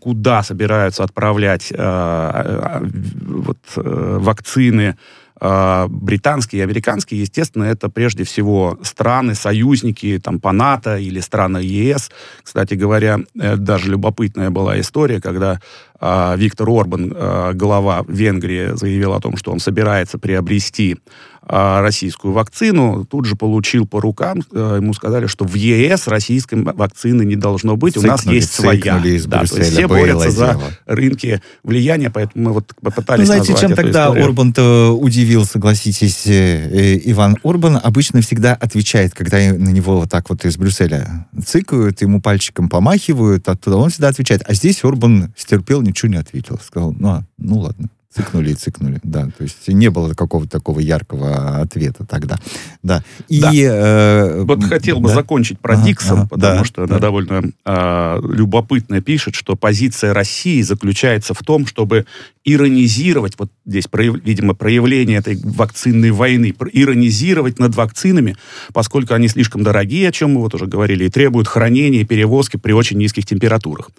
куда 0.00 0.42
собираются 0.42 1.02
отправлять 1.02 1.72
вот, 1.72 3.58
вакцины 3.74 4.96
а, 5.40 5.88
британские 5.88 6.60
и 6.60 6.62
американские, 6.62 7.20
естественно, 7.20 7.64
это 7.64 7.88
прежде 7.88 8.24
всего 8.24 8.78
страны, 8.82 9.34
союзники 9.34 10.20
там, 10.22 10.40
по 10.40 10.52
НАТО 10.52 10.96
или 10.96 11.20
страны 11.20 11.58
ЕС. 11.58 12.10
Кстати 12.42 12.74
говоря, 12.74 13.18
э, 13.38 13.56
даже 13.56 13.90
любопытная 13.90 14.50
была 14.50 14.78
история, 14.80 15.20
когда 15.20 15.60
а, 16.00 16.34
Виктор 16.36 16.68
Орбан, 16.68 17.12
а, 17.16 17.52
глава 17.52 18.04
Венгрии, 18.06 18.76
заявил 18.76 19.14
о 19.14 19.20
том, 19.20 19.36
что 19.36 19.52
он 19.52 19.58
собирается 19.58 20.18
приобрести 20.18 20.98
российскую 21.46 22.32
вакцину, 22.32 23.04
тут 23.04 23.26
же 23.26 23.36
получил 23.36 23.86
по 23.86 24.00
рукам, 24.00 24.42
э, 24.52 24.74
ему 24.76 24.94
сказали, 24.94 25.26
что 25.26 25.44
в 25.44 25.54
ЕС 25.54 26.08
российской 26.08 26.62
вакцины 26.62 27.24
не 27.24 27.36
должно 27.36 27.76
быть, 27.76 27.94
цикнули, 27.94 28.08
у 28.08 28.12
нас 28.12 28.26
есть 28.26 28.52
своя. 28.52 28.98
Из 29.04 29.26
да, 29.26 29.44
то 29.44 29.56
есть 29.58 29.72
все 29.72 29.86
борются 29.86 30.30
за 30.30 30.58
рынки 30.86 31.42
влияния, 31.62 32.10
поэтому 32.10 32.44
мы 32.44 32.52
вот 32.54 32.72
попытались 32.80 33.28
ну, 33.28 33.34
знаете, 33.34 33.54
чем 33.54 33.74
тогда 33.74 34.06
историю. 34.06 34.24
Орбан-то 34.24 34.96
удивил, 34.98 35.44
согласитесь, 35.44 36.26
э, 36.26 36.94
э, 36.94 37.00
Иван 37.04 37.36
Орбан 37.42 37.78
обычно 37.82 38.22
всегда 38.22 38.54
отвечает, 38.54 39.14
когда 39.14 39.36
на 39.36 39.68
него 39.68 40.00
вот 40.00 40.10
так 40.10 40.30
вот 40.30 40.44
из 40.44 40.56
Брюсселя 40.56 41.26
цикают, 41.44 42.00
ему 42.00 42.20
пальчиком 42.20 42.68
помахивают, 42.68 43.48
оттуда 43.48 43.76
он 43.76 43.90
всегда 43.90 44.08
отвечает. 44.08 44.42
А 44.46 44.54
здесь 44.54 44.82
Орбан 44.82 45.34
стерпел, 45.36 45.82
ничего 45.82 46.10
не 46.10 46.16
ответил. 46.16 46.58
Сказал, 46.62 46.94
ну, 46.98 47.08
а, 47.08 47.24
ну 47.36 47.58
ладно. 47.58 47.88
Цикнули 48.14 48.50
и 48.50 48.54
цикнули, 48.54 49.00
да. 49.02 49.24
То 49.36 49.42
есть 49.42 49.66
не 49.66 49.90
было 49.90 50.14
какого-то 50.14 50.48
такого 50.48 50.78
яркого 50.78 51.60
ответа 51.60 52.06
тогда. 52.06 52.38
Да. 52.80 53.02
И, 53.28 53.40
да. 53.40 53.50
Э, 53.52 54.42
вот 54.42 54.62
хотел 54.62 55.00
бы 55.00 55.08
да? 55.08 55.14
закончить 55.16 55.58
про 55.58 55.74
ага, 55.74 55.84
Диксон, 55.84 56.18
ага, 56.20 56.28
потому 56.28 56.58
да, 56.58 56.64
что 56.64 56.86
да. 56.86 56.94
она 56.94 57.00
довольно 57.00 57.42
э, 57.64 58.20
любопытно 58.22 59.00
пишет, 59.00 59.34
что 59.34 59.56
позиция 59.56 60.14
России 60.14 60.62
заключается 60.62 61.34
в 61.34 61.38
том, 61.38 61.66
чтобы 61.66 62.06
иронизировать, 62.44 63.32
вот 63.36 63.50
здесь, 63.66 63.88
прояв, 63.88 64.14
видимо, 64.24 64.54
проявление 64.54 65.18
этой 65.18 65.36
вакцинной 65.42 66.12
войны, 66.12 66.54
иронизировать 66.72 67.58
над 67.58 67.74
вакцинами, 67.74 68.36
поскольку 68.72 69.14
они 69.14 69.26
слишком 69.26 69.64
дорогие, 69.64 70.08
о 70.08 70.12
чем 70.12 70.34
мы 70.34 70.40
вот 70.40 70.54
уже 70.54 70.66
говорили, 70.66 71.06
и 71.06 71.10
требуют 71.10 71.48
хранения 71.48 72.02
и 72.02 72.04
перевозки 72.04 72.58
при 72.58 72.70
очень 72.70 72.98
низких 72.98 73.26
температурах. 73.26 73.90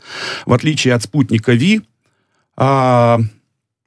В 0.46 0.54
отличие 0.54 0.94
от 0.94 1.04
спутника 1.04 1.52
Ви, 1.52 1.82
э, 2.56 3.18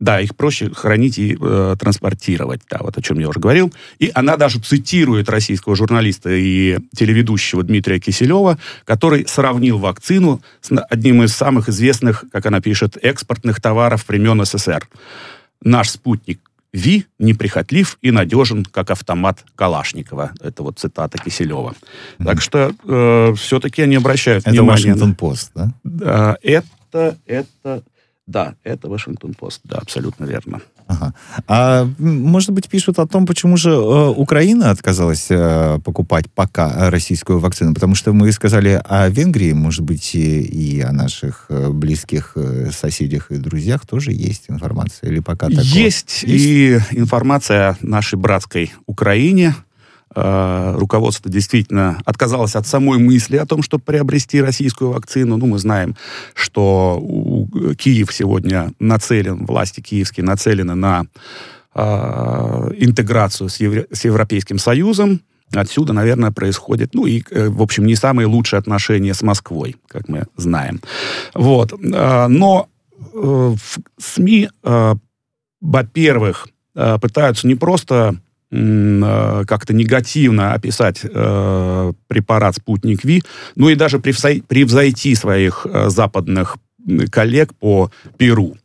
да, 0.00 0.20
их 0.20 0.36
проще 0.36 0.70
хранить 0.70 1.18
и 1.18 1.36
э, 1.40 1.76
транспортировать, 1.78 2.62
да, 2.70 2.78
вот 2.80 2.96
о 2.96 3.02
чем 3.02 3.18
я 3.18 3.28
уже 3.28 3.40
говорил. 3.40 3.72
И 3.98 4.10
она 4.14 4.36
даже 4.36 4.60
цитирует 4.60 5.28
российского 5.28 5.74
журналиста 5.74 6.30
и 6.30 6.78
телеведущего 6.94 7.62
Дмитрия 7.62 7.98
Киселева, 7.98 8.58
который 8.84 9.26
сравнил 9.26 9.78
вакцину 9.78 10.40
с 10.60 10.70
одним 10.88 11.22
из 11.24 11.34
самых 11.34 11.68
известных, 11.68 12.24
как 12.32 12.46
она 12.46 12.60
пишет, 12.60 12.96
экспортных 13.02 13.60
товаров 13.60 14.08
времен 14.08 14.44
СССР. 14.44 14.88
Наш 15.62 15.90
спутник 15.90 16.40
Ви 16.72 17.06
неприхотлив 17.18 17.98
и 18.02 18.10
надежен, 18.10 18.64
как 18.64 18.90
автомат 18.90 19.44
Калашникова. 19.56 20.32
Это 20.40 20.62
вот 20.62 20.78
цитата 20.78 21.16
Киселева. 21.16 21.74
Mm-hmm. 22.18 22.24
Так 22.24 22.42
что 22.42 22.72
э, 22.84 23.34
все-таки 23.36 23.82
они 23.82 23.96
обращают 23.96 24.42
это 24.42 24.50
внимание... 24.50 24.92
Это 24.92 25.04
Вашингтон-Пост, 25.04 25.50
да? 25.54 25.72
да? 25.82 26.38
Это, 26.42 27.16
это, 27.26 27.82
да, 28.28 28.54
это 28.62 28.88
Вашингтон-Пост, 28.88 29.62
да, 29.64 29.78
абсолютно 29.78 30.26
верно. 30.26 30.60
Ага. 30.86 31.14
А 31.46 31.88
может 31.98 32.50
быть 32.50 32.68
пишут 32.68 32.98
о 32.98 33.06
том, 33.06 33.26
почему 33.26 33.56
же 33.56 33.70
э, 33.70 34.08
Украина 34.16 34.70
отказалась 34.70 35.26
э, 35.30 35.78
покупать 35.84 36.30
пока 36.30 36.90
российскую 36.90 37.40
вакцину? 37.40 37.74
Потому 37.74 37.94
что 37.94 38.12
мы 38.12 38.30
сказали 38.32 38.80
о 38.84 39.08
Венгрии, 39.08 39.52
может 39.52 39.82
быть, 39.82 40.14
и, 40.14 40.40
и 40.40 40.80
о 40.80 40.92
наших 40.92 41.46
э, 41.48 41.70
близких 41.70 42.32
э, 42.36 42.70
соседях 42.70 43.30
и 43.30 43.36
друзьях 43.36 43.86
тоже 43.86 44.12
есть 44.12 44.44
информация? 44.48 45.10
Или 45.10 45.20
пока 45.20 45.48
такого? 45.48 45.64
Есть, 45.64 46.22
есть 46.22 46.44
и 46.44 46.80
информация 46.92 47.70
о 47.70 47.76
нашей 47.80 48.18
братской 48.18 48.72
Украине, 48.86 49.54
Э, 50.20 50.74
руководство 50.76 51.30
действительно 51.30 52.00
отказалось 52.04 52.56
от 52.56 52.66
самой 52.66 52.98
мысли 52.98 53.36
о 53.36 53.46
том, 53.46 53.62
чтобы 53.62 53.84
приобрести 53.84 54.40
российскую 54.40 54.90
вакцину. 54.90 55.36
Ну, 55.36 55.46
мы 55.46 55.58
знаем, 55.58 55.94
что 56.34 57.00
Киев 57.78 58.12
сегодня 58.12 58.72
нацелен, 58.80 59.46
власти 59.46 59.80
киевские 59.80 60.26
нацелены 60.26 60.74
на 60.74 61.06
э, 61.74 61.80
интеграцию 62.78 63.48
с, 63.48 63.60
Евро, 63.60 63.86
с 63.92 64.04
Европейским 64.04 64.58
Союзом. 64.58 65.20
Отсюда, 65.54 65.92
наверное, 65.92 66.32
происходит, 66.32 66.94
ну 66.94 67.06
и, 67.06 67.22
э, 67.30 67.48
в 67.48 67.62
общем, 67.62 67.86
не 67.86 67.94
самые 67.94 68.26
лучшие 68.26 68.58
отношения 68.58 69.14
с 69.14 69.22
Москвой, 69.22 69.76
как 69.86 70.08
мы 70.08 70.26
знаем. 70.36 70.80
Вот. 71.34 71.72
Э, 71.72 72.26
но 72.26 72.68
в 73.12 73.56
СМИ, 74.00 74.50
во-первых, 75.60 76.48
пытаются 76.74 77.46
не 77.46 77.54
просто 77.54 78.16
Э, 78.16 78.27
как-то 78.50 79.74
негативно 79.74 80.54
описать 80.54 81.00
э, 81.04 81.92
препарат 82.06 82.56
«Спутник 82.56 83.04
Ви», 83.04 83.22
ну 83.56 83.68
и 83.68 83.74
даже 83.74 83.98
превзойти 83.98 85.14
своих 85.14 85.66
э, 85.68 85.90
западных 85.90 86.56
коллег 87.10 87.52
по 87.54 87.90
Перу. 88.16 88.56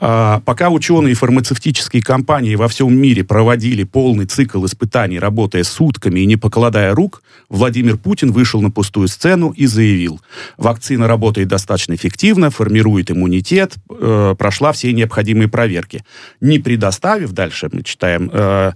А, 0.00 0.40
пока 0.44 0.70
ученые 0.70 1.14
фармацевтические 1.14 2.02
компании 2.02 2.54
во 2.54 2.68
всем 2.68 2.96
мире 2.96 3.24
проводили 3.24 3.82
полный 3.82 4.26
цикл 4.26 4.64
испытаний, 4.64 5.18
работая 5.18 5.64
сутками 5.64 6.20
и 6.20 6.26
не 6.26 6.36
покладая 6.36 6.94
рук, 6.94 7.22
Владимир 7.48 7.96
Путин 7.96 8.30
вышел 8.30 8.62
на 8.62 8.70
пустую 8.70 9.08
сцену 9.08 9.50
и 9.50 9.66
заявил, 9.66 10.20
вакцина 10.56 11.08
работает 11.08 11.48
достаточно 11.48 11.94
эффективно, 11.94 12.50
формирует 12.50 13.10
иммунитет, 13.10 13.74
э, 13.90 14.34
прошла 14.38 14.72
все 14.72 14.92
необходимые 14.92 15.48
проверки. 15.48 16.04
Не 16.40 16.58
предоставив, 16.60 17.32
дальше 17.32 17.68
мы 17.72 17.82
читаем, 17.82 18.30
э, 18.32 18.72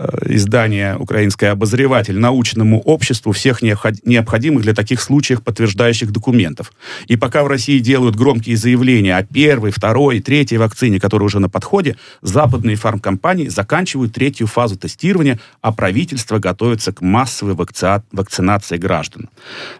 Э, 0.00 0.06
издание 0.26 0.96
«Украинский 0.96 1.50
обозреватель» 1.50 2.16
научному 2.16 2.80
обществу 2.82 3.32
всех 3.32 3.62
необходимых 3.62 4.62
для 4.62 4.72
таких 4.72 5.00
случаев 5.00 5.42
подтверждающих 5.42 6.12
документов. 6.12 6.72
И 7.08 7.16
пока 7.16 7.42
в 7.42 7.48
России 7.48 7.80
делают 7.80 8.14
громкие 8.14 8.56
заявления 8.56 9.16
о 9.16 9.24
первой, 9.24 9.72
второй, 9.72 10.20
третьей 10.20 10.58
вакцине, 10.58 11.00
которые 11.00 11.26
уже 11.26 11.40
на 11.40 11.48
подходе, 11.48 11.96
западные 12.22 12.76
фармкомпании 12.76 13.48
заканчивают 13.48 14.12
третью 14.12 14.46
фазу 14.46 14.76
тестирования, 14.76 15.40
а 15.62 15.72
правительство 15.72 16.38
готовится 16.38 16.92
к 16.92 17.00
массовой 17.00 17.54
вакцинации 17.54 18.76
граждан. 18.76 19.28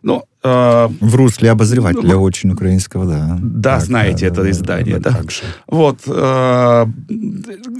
Но 0.02 0.24
э, 0.42 0.88
в 1.00 1.14
русле 1.14 1.50
обозревателя 1.50 2.14
ну, 2.14 2.22
очень 2.22 2.50
украинского, 2.50 3.06
да. 3.06 3.38
Да, 3.40 3.76
так, 3.76 3.86
знаете 3.86 4.26
да, 4.26 4.32
это 4.32 4.42
да, 4.42 4.50
издание, 4.50 4.98
да. 4.98 5.10
да. 5.10 5.20
Вот. 5.66 6.00
Э, 6.06 6.86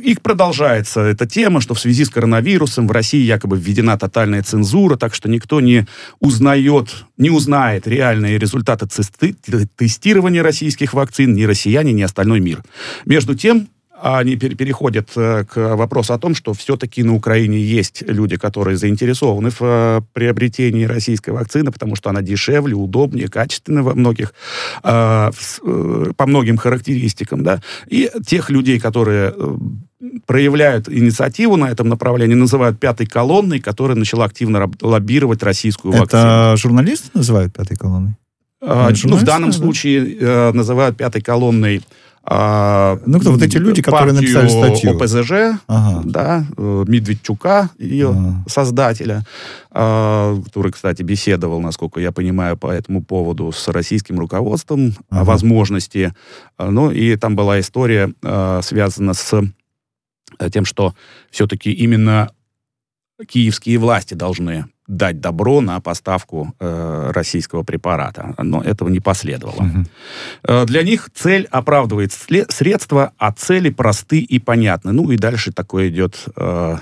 их 0.03 0.21
продолжается 0.23 1.01
эта 1.01 1.27
тема, 1.27 1.61
что 1.61 1.75
в 1.75 1.81
связи 1.81 2.05
с 2.05 2.11
коронавирусом 2.11 2.89
в 2.89 2.93
России 2.93 3.23
якобы 3.23 3.59
введена 3.59 3.99
тотальная 3.99 4.43
цензура, 4.43 4.97
так 4.97 5.15
что 5.15 5.29
никто 5.29 5.61
не 5.61 5.87
узнает, 6.21 7.05
не 7.17 7.31
узнает 7.31 7.87
реальные 7.87 8.39
результаты 8.39 8.87
тестирования 9.77 10.43
российских 10.43 10.95
вакцин, 10.95 11.35
ни 11.35 11.45
россияне, 11.45 11.93
ни 11.93 12.03
остальной 12.03 12.41
мир. 12.41 12.63
Между 13.05 13.35
тем, 13.35 13.69
они 14.01 14.37
переходят 14.37 15.11
э, 15.17 15.45
к 15.45 15.77
вопросу 15.77 16.15
о 16.15 16.19
том, 16.19 16.35
что 16.35 16.53
все-таки 16.55 17.03
на 17.03 17.15
Украине 17.15 17.59
есть 17.59 18.03
люди, 18.07 18.37
которые 18.37 18.77
заинтересованы 18.77 19.51
в 19.51 19.61
э, 19.61 20.01
приобретении 20.13 20.85
российской 20.85 21.31
вакцины, 21.31 21.73
потому 21.73 21.97
что 21.97 22.11
она 22.11 22.23
дешевле, 22.23 22.75
удобнее, 22.75 23.29
качественнее 23.29 23.83
во 23.83 23.95
многих, 23.95 24.35
э, 24.85 25.31
по 26.17 26.27
многим 26.27 26.57
характеристикам, 26.57 27.43
да, 27.43 27.61
и 27.89 28.11
тех 28.27 28.51
людей, 28.51 28.79
которые 28.79 29.35
проявляют 30.27 30.89
инициативу 30.89 31.57
на 31.57 31.67
этом 31.67 31.89
направлении, 31.89 32.35
называют 32.35 32.79
пятой 32.79 33.07
колонной, 33.07 33.61
которая 33.61 33.97
начала 33.97 34.25
активно 34.25 34.71
лоббировать 34.81 35.43
российскую 35.43 35.93
Это 35.93 36.01
вакцину. 36.01 36.23
Это 36.23 36.55
журналисты 36.57 37.11
называют 37.15 37.53
пятой 37.55 37.77
колонной? 37.77 38.15
А, 38.61 38.91
ну, 39.05 39.17
в 39.17 39.25
данном 39.25 39.51
да? 39.51 39.57
случае 39.57 40.17
э, 40.19 40.53
называют 40.53 40.97
пятой 40.97 41.23
колонной 41.23 41.83
а, 42.31 42.99
ну, 43.07 43.21
кто 43.21 43.33
вот 43.33 43.43
эти 43.43 43.57
люди, 43.57 43.81
которые 43.81 44.13
написали 44.13 44.49
статью? 44.49 44.91
ОПЗЖ, 44.91 45.59
ага. 45.67 46.03
да, 46.05 46.45
э, 46.59 46.85
Медведчука, 46.87 47.71
ее 47.79 48.11
ага. 48.11 48.45
создателя, 48.47 49.25
а, 49.71 50.39
который, 50.45 50.71
кстати, 50.73 51.03
беседовал, 51.03 51.63
насколько 51.63 52.01
я 52.01 52.13
понимаю, 52.13 52.59
по 52.59 52.71
этому 52.71 53.03
поводу 53.03 53.51
с 53.51 53.67
российским 53.69 54.19
руководством 54.19 54.95
ага. 55.09 55.23
о 55.23 55.25
возможности. 55.25 56.13
Ну, 56.59 56.91
и 56.91 57.17
там 57.17 57.35
была 57.35 57.61
история, 57.61 58.13
а, 58.23 58.61
связана 58.61 59.15
с 59.15 59.43
тем, 60.53 60.67
что 60.67 60.95
все-таки 61.31 61.73
именно 61.73 62.31
киевские 63.27 63.79
власти 63.79 64.13
должны 64.13 64.67
дать 64.89 65.21
добро 65.21 65.61
на 65.61 65.81
поставку 65.81 66.55
э, 66.59 67.11
российского 67.15 67.63
препарата. 67.63 68.35
Но 68.39 68.63
этого 68.63 68.89
не 68.89 69.01
последовало. 69.01 69.85
Э, 70.43 70.65
Для 70.65 70.83
них 70.83 71.11
цель 71.15 71.47
оправдывает 71.51 72.13
средства, 72.13 73.13
а 73.19 73.33
цели 73.33 73.69
просты 73.71 74.19
и 74.21 74.39
понятны. 74.39 74.93
Ну 74.93 75.11
и 75.11 75.17
дальше 75.19 75.53
такое 75.53 75.89
идет, 75.91 76.25
э, 76.37 76.79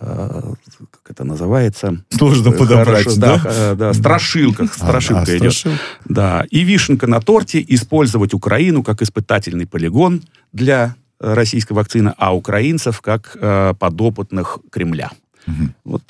э, 0.00 0.42
как 0.90 1.10
это 1.10 1.24
называется? 1.24 2.04
Сложно 2.10 2.48
Э, 2.48 2.58
подобрать, 2.58 3.18
да? 3.20 3.74
да, 3.76 3.92
страшилка. 3.94 4.64
А, 4.64 4.66
Страшилка 4.66 5.22
а, 5.32 5.36
идет. 5.36 5.52
страшилка. 5.54 5.78
Да. 6.06 6.44
И 6.50 6.64
вишенка 6.64 7.06
на 7.06 7.20
торте 7.20 7.64
использовать 7.68 8.34
Украину 8.34 8.82
как 8.82 9.00
испытательный 9.00 9.66
полигон 9.66 10.22
для 10.52 10.96
российской 11.20 11.72
вакцины, 11.74 12.12
а 12.18 12.34
украинцев 12.36 13.00
как 13.00 13.36
э, 13.40 13.74
подопытных 13.78 14.58
Кремля. 14.70 15.12
Мгм. 15.46 15.74
Вот 15.84 16.02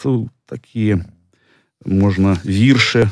такие 0.49 1.05
можно 1.85 2.39
вирши. 2.45 3.11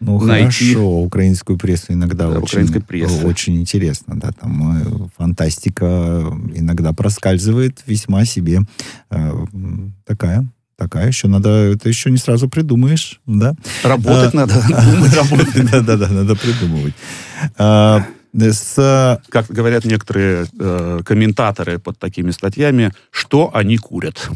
Ну, 0.00 0.20
найти. 0.20 0.74
хорошо, 0.74 1.00
украинскую 1.00 1.58
прессу 1.58 1.92
иногда 1.92 2.30
Да, 2.30 2.38
очень, 2.38 2.70
пресса. 2.82 3.26
очень 3.26 3.60
интересно, 3.60 4.14
да, 4.18 4.30
там 4.30 4.80
э, 4.80 5.08
фантастика 5.16 6.22
иногда 6.54 6.92
проскальзывает 6.92 7.82
весьма 7.84 8.24
себе 8.24 8.60
э, 9.10 9.46
такая, 10.04 10.46
такая, 10.76 11.08
еще 11.08 11.26
надо, 11.26 11.48
это 11.48 11.88
еще 11.88 12.12
не 12.12 12.16
сразу 12.18 12.48
придумаешь, 12.48 13.20
да? 13.26 13.54
Работать 13.82 14.34
А, 14.34 14.36
надо. 14.36 14.54
Работать, 15.16 15.68
да-да-да, 15.68 16.08
надо 16.08 16.36
придумывать. 16.36 16.94
А, 17.56 18.04
С 18.32 19.20
Как 19.30 19.46
говорят 19.48 19.84
некоторые 19.84 20.46
э, 20.60 21.00
комментаторы 21.04 21.80
под 21.80 21.98
такими 21.98 22.30
статьями, 22.30 22.92
что 23.10 23.50
они 23.52 23.78
курят. 23.78 24.30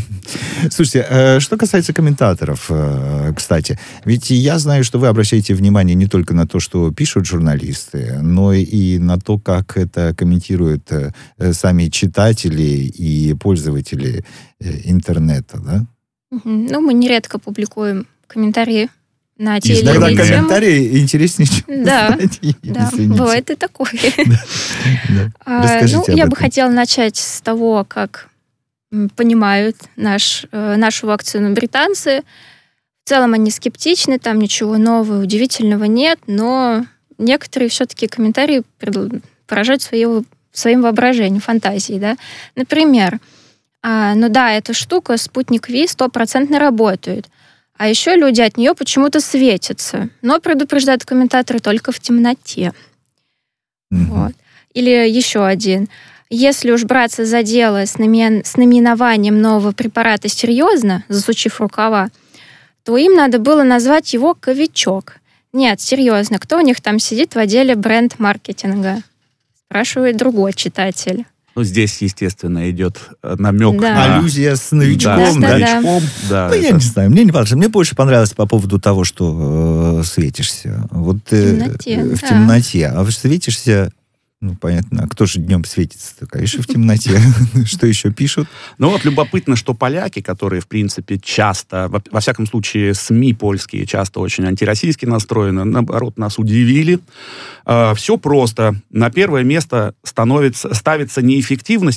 Слушайте, 0.70 1.06
э, 1.08 1.40
что 1.40 1.56
касается 1.56 1.92
комментаторов, 1.92 2.66
э, 2.70 3.32
кстати, 3.36 3.78
ведь 4.04 4.30
я 4.30 4.58
знаю, 4.58 4.84
что 4.84 4.98
вы 4.98 5.08
обращаете 5.08 5.54
внимание 5.54 5.94
не 5.94 6.06
только 6.06 6.34
на 6.34 6.46
то, 6.46 6.60
что 6.60 6.90
пишут 6.92 7.26
журналисты, 7.26 8.18
но 8.22 8.52
и 8.52 8.98
на 8.98 9.18
то, 9.18 9.38
как 9.38 9.76
это 9.76 10.14
комментируют 10.14 10.90
э, 10.90 11.12
сами 11.52 11.88
читатели 11.88 12.62
и 12.62 13.34
пользователи 13.34 14.24
интернета, 14.60 15.58
да? 15.58 15.86
Ну, 16.44 16.80
мы 16.80 16.94
нередко 16.94 17.38
публикуем 17.38 18.06
комментарии 18.26 18.88
на 19.38 19.60
те 19.60 19.74
или 19.74 19.90
иные 19.94 20.16
комментарии 20.16 21.00
интереснее, 21.00 21.46
чем 21.48 21.84
Да, 21.84 22.14
статьи, 22.14 22.56
Да, 22.62 22.88
извините. 22.92 23.18
бывает 23.18 23.50
и 23.50 23.54
такое. 23.56 23.88
Да. 25.08 25.30
А, 25.44 25.62
Расскажите 25.62 26.12
ну, 26.12 26.16
я 26.16 26.24
бы 26.24 26.32
этом. 26.32 26.44
хотела 26.44 26.70
начать 26.70 27.16
с 27.16 27.40
того, 27.40 27.84
как 27.86 28.28
понимают 29.16 29.76
наш, 29.96 30.46
э, 30.52 30.76
нашу 30.76 31.06
вакцину 31.06 31.54
британцы. 31.54 32.22
В 33.04 33.08
целом 33.08 33.34
они 33.34 33.50
скептичны, 33.50 34.18
там 34.18 34.38
ничего 34.38 34.76
нового, 34.78 35.22
удивительного 35.22 35.84
нет, 35.84 36.20
но 36.26 36.86
некоторые 37.18 37.68
все-таки 37.68 38.06
комментарии 38.06 38.62
поражают 39.46 39.82
своего, 39.82 40.24
своим 40.52 40.82
воображением, 40.82 41.40
фантазией. 41.40 41.98
Да? 41.98 42.16
Например, 42.54 43.18
а, 43.82 44.14
ну 44.14 44.28
да, 44.28 44.52
эта 44.52 44.72
штука, 44.74 45.16
спутник 45.16 45.68
Ви, 45.68 45.86
стопроцентно 45.88 46.58
работает. 46.58 47.28
А 47.76 47.88
еще 47.88 48.14
люди 48.14 48.40
от 48.40 48.56
нее 48.56 48.74
почему-то 48.74 49.20
светятся. 49.20 50.08
Но 50.20 50.38
предупреждают 50.38 51.04
комментаторы 51.04 51.58
только 51.58 51.90
в 51.90 51.98
темноте. 51.98 52.72
Мгм. 53.90 54.06
Вот. 54.06 54.32
Или 54.74 55.08
еще 55.08 55.44
один. 55.44 55.88
Если 56.34 56.70
уж 56.70 56.84
браться 56.84 57.26
за 57.26 57.42
дело 57.42 57.84
с, 57.84 57.96
наимен- 57.96 58.42
с 58.42 58.56
наименованием 58.56 59.38
нового 59.42 59.72
препарата 59.72 60.30
серьезно, 60.30 61.04
засучив 61.10 61.60
рукава, 61.60 62.08
то 62.84 62.96
им 62.96 63.14
надо 63.14 63.38
было 63.38 63.64
назвать 63.64 64.14
его 64.14 64.34
«Ковичок». 64.34 65.18
Нет, 65.52 65.82
серьезно, 65.82 66.38
кто 66.38 66.56
у 66.56 66.62
них 66.62 66.80
там 66.80 66.98
сидит 66.98 67.34
в 67.34 67.38
отделе 67.38 67.76
бренд-маркетинга? 67.76 69.02
Спрашивает 69.66 70.16
другой 70.16 70.54
читатель. 70.54 71.26
Ну, 71.54 71.64
здесь, 71.64 72.00
естественно, 72.00 72.70
идет 72.70 72.96
намек 73.22 73.78
Да. 73.78 73.92
на... 73.94 74.16
Аллюзия 74.16 74.56
с 74.56 74.70
новичком, 74.72 75.38
Да, 75.38 75.48
да? 75.48 75.58
Новичком, 75.58 76.02
да, 76.30 76.48
Ну, 76.48 76.54
я 76.54 76.68
это- 76.68 76.74
не 76.76 76.80
знаю, 76.80 77.10
мне 77.10 77.24
не 77.24 77.30
понравилось. 77.30 77.52
Мне 77.52 77.68
больше 77.68 77.94
понравилось 77.94 78.32
по 78.32 78.46
поводу 78.46 78.80
того, 78.80 79.04
что 79.04 80.00
э, 80.00 80.04
светишься. 80.04 80.88
Вот, 80.90 81.18
э, 81.30 81.58
темноте, 81.58 81.90
э, 81.96 82.04
в 82.04 82.20
да. 82.22 82.26
темноте. 82.26 82.86
А 82.86 83.04
светишься, 83.10 83.92
ну, 84.42 84.56
понятно, 84.56 85.04
а 85.04 85.06
кто 85.06 85.24
же 85.24 85.38
днем 85.38 85.64
светится-то? 85.64 86.26
Конечно, 86.26 86.64
в 86.64 86.66
темноте. 86.66 87.16
Что 87.64 87.86
еще 87.86 88.10
пишут? 88.10 88.48
Ну 88.76 88.90
вот 88.90 89.04
любопытно, 89.04 89.54
что 89.54 89.72
поляки, 89.72 90.20
которые, 90.20 90.60
в 90.60 90.66
принципе, 90.66 91.16
часто, 91.22 91.88
во, 91.88 92.20
всяком 92.20 92.48
случае, 92.48 92.92
СМИ 92.94 93.34
польские 93.34 93.86
часто 93.86 94.18
очень 94.18 94.44
антироссийски 94.44 95.06
настроены, 95.06 95.62
наоборот, 95.62 96.18
нас 96.18 96.40
удивили. 96.40 96.98
все 97.94 98.16
просто. 98.16 98.74
На 98.90 99.10
первое 99.12 99.44
место 99.44 99.94
становится, 100.02 100.74
ставится 100.74 101.22
не 101.22 101.40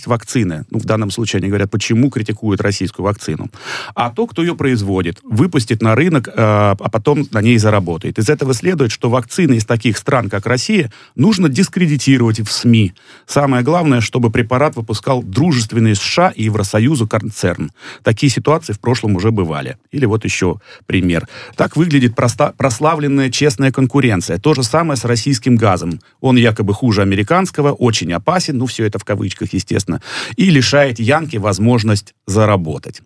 вакцины, 0.06 0.66
ну, 0.70 0.78
в 0.78 0.86
данном 0.86 1.10
случае 1.10 1.40
они 1.40 1.48
говорят, 1.48 1.72
почему 1.72 2.12
критикуют 2.12 2.62
российскую 2.62 3.06
вакцину, 3.06 3.50
а 3.96 4.12
то, 4.12 4.28
кто 4.28 4.44
ее 4.44 4.56
производит, 4.56 5.20
выпустит 5.24 5.82
на 5.82 5.96
рынок, 5.96 6.28
э, 6.28 6.32
а 6.36 6.76
потом 6.76 7.28
на 7.32 7.42
ней 7.42 7.58
заработает. 7.58 8.20
Из 8.20 8.30
этого 8.30 8.54
следует, 8.54 8.92
что 8.92 9.10
вакцины 9.10 9.56
из 9.56 9.66
таких 9.66 9.98
стран, 9.98 10.30
как 10.30 10.46
Россия, 10.46 10.92
нужно 11.16 11.50
дискредитировать 11.50 12.35
в 12.44 12.52
СМИ. 12.52 12.94
Самое 13.26 13.64
главное, 13.64 14.02
чтобы 14.02 14.30
препарат 14.30 14.76
выпускал 14.76 15.24
дружественный 15.24 15.96
США 15.96 16.30
и 16.30 16.44
Евросоюзу 16.44 17.08
концерн. 17.08 17.72
Такие 18.04 18.30
ситуации 18.30 18.74
в 18.74 18.80
прошлом 18.80 19.16
уже 19.16 19.32
бывали. 19.32 19.78
Или 19.92 20.06
вот 20.06 20.26
еще 20.26 20.60
пример. 20.86 21.28
Так 21.56 21.76
выглядит 21.76 22.16
проста- 22.16 22.54
прославленная 22.58 23.30
честная 23.30 23.72
конкуренция. 23.72 24.38
То 24.38 24.54
же 24.54 24.64
самое 24.64 24.98
с 24.98 25.06
российским 25.06 25.56
газом. 25.56 26.00
Он 26.22 26.38
якобы 26.38 26.74
хуже 26.74 27.02
американского, 27.02 27.72
очень 27.72 28.12
опасен, 28.14 28.58
ну 28.58 28.66
все 28.66 28.86
это 28.86 29.00
в 29.00 29.04
кавычках, 29.04 29.54
естественно, 29.54 30.02
и 30.36 30.50
лишает 30.50 31.00
Янки 31.00 31.38
возможность 31.38 32.14
заработать. 32.28 33.02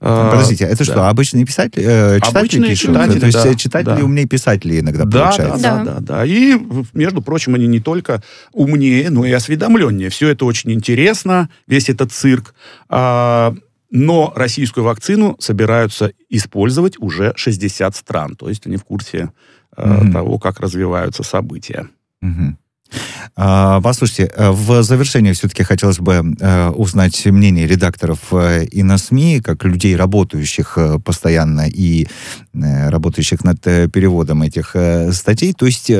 А, 0.00 0.30
Подождите, 0.30 0.64
это 0.64 0.78
да. 0.78 0.84
что, 0.84 1.08
обычные 1.08 1.44
писатели, 1.46 1.84
э, 1.84 2.16
читатели 2.20 2.38
Обычные 2.38 2.70
пишут? 2.70 2.90
читатели, 2.90 3.20
То 3.20 3.26
есть 3.26 3.42
да, 3.42 3.48
э, 3.50 3.54
читатели 3.54 3.96
да. 3.96 4.04
умнее 4.04 4.26
писателей 4.26 4.80
иногда 4.80 5.04
Да, 5.04 5.10
да, 5.10 5.20
получается? 5.24 5.62
да, 5.62 5.84
Да. 5.84 5.94
да, 5.94 6.00
да. 6.00 6.24
И, 6.26 6.58
между 6.94 7.22
прочим, 7.22 7.54
они 7.54 7.66
не 7.66 7.80
только 7.80 8.22
умнее, 8.52 9.10
но 9.10 9.24
и 9.24 9.32
осведомленнее. 9.32 10.10
Все 10.10 10.28
это 10.28 10.44
очень 10.44 10.72
интересно, 10.72 11.48
весь 11.66 11.88
этот 11.88 12.12
цирк. 12.12 12.54
А, 12.88 13.54
но 13.90 14.32
российскую 14.36 14.84
вакцину 14.84 15.36
собираются 15.38 16.10
использовать 16.28 16.98
уже 16.98 17.32
60 17.36 17.94
стран. 17.96 18.36
То 18.36 18.48
есть 18.48 18.66
они 18.66 18.76
в 18.76 18.84
курсе 18.84 19.30
э, 19.76 19.86
Мгм. 19.86 20.12
того, 20.12 20.38
как 20.38 20.60
развиваются 20.60 21.22
события. 21.22 21.88
Мгм. 22.20 22.58
А, 23.34 23.80
Послушайте, 23.82 24.32
э, 24.34 24.50
в 24.50 24.82
завершение 24.82 25.32
все-таки 25.32 25.62
хотелось 25.62 25.98
бы 25.98 26.34
э, 26.40 26.68
узнать 26.70 27.26
мнение 27.26 27.66
редакторов 27.66 28.18
э, 28.32 28.64
и 28.64 28.82
на 28.82 28.98
СМИ, 28.98 29.40
как 29.40 29.64
людей, 29.64 29.96
работающих 29.96 30.78
постоянно 31.04 31.66
и 31.68 32.06
работающих 32.54 33.44
над 33.44 33.60
переводом 33.60 34.42
этих 34.42 34.74
статей. 35.12 35.52
То 35.52 35.66
есть 35.66 35.92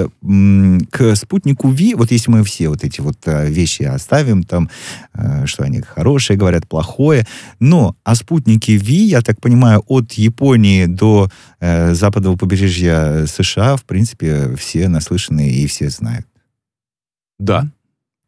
к 0.91 1.17
спутнику 1.17 1.69
Ви, 1.69 1.95
вот 1.95 2.11
если 2.11 2.31
мы 2.31 2.45
все 2.45 2.71
вот 2.71 2.83
эти 2.83 3.03
вот 3.03 3.19
вещи 3.27 3.83
оставим, 3.83 4.43
там, 4.43 4.71
что 5.45 5.65
они 5.65 5.83
хорошие 5.83 6.39
говорят, 6.39 6.67
плохое, 6.67 7.27
но 7.61 7.95
о 8.05 8.15
спутнике 8.15 8.77
Ви, 8.77 9.07
я 9.07 9.21
так 9.21 9.39
понимаю, 9.41 9.85
от 9.87 10.13
Японии 10.15 10.87
до 10.87 11.31
западного 11.61 12.37
побережья 12.37 13.27
США, 13.27 13.77
в 13.77 13.85
принципе, 13.85 14.57
все 14.57 14.89
наслышаны 14.89 15.51
и 15.51 15.67
все 15.67 15.91
знают. 15.91 16.27
Да. 17.39 17.67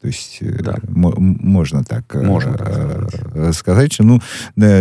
То 0.00 0.06
есть 0.06 0.38
э, 0.42 0.62
Да. 0.62 0.76
можно 0.86 1.82
так, 1.82 2.04
э, 2.14 2.22
Можно 2.22 2.56
так 2.56 2.68
э, 2.68 2.72
сказать. 3.08 3.22
э, 3.34 3.52
сказать. 3.52 3.92
что, 3.92 4.04
Ну, 4.04 4.20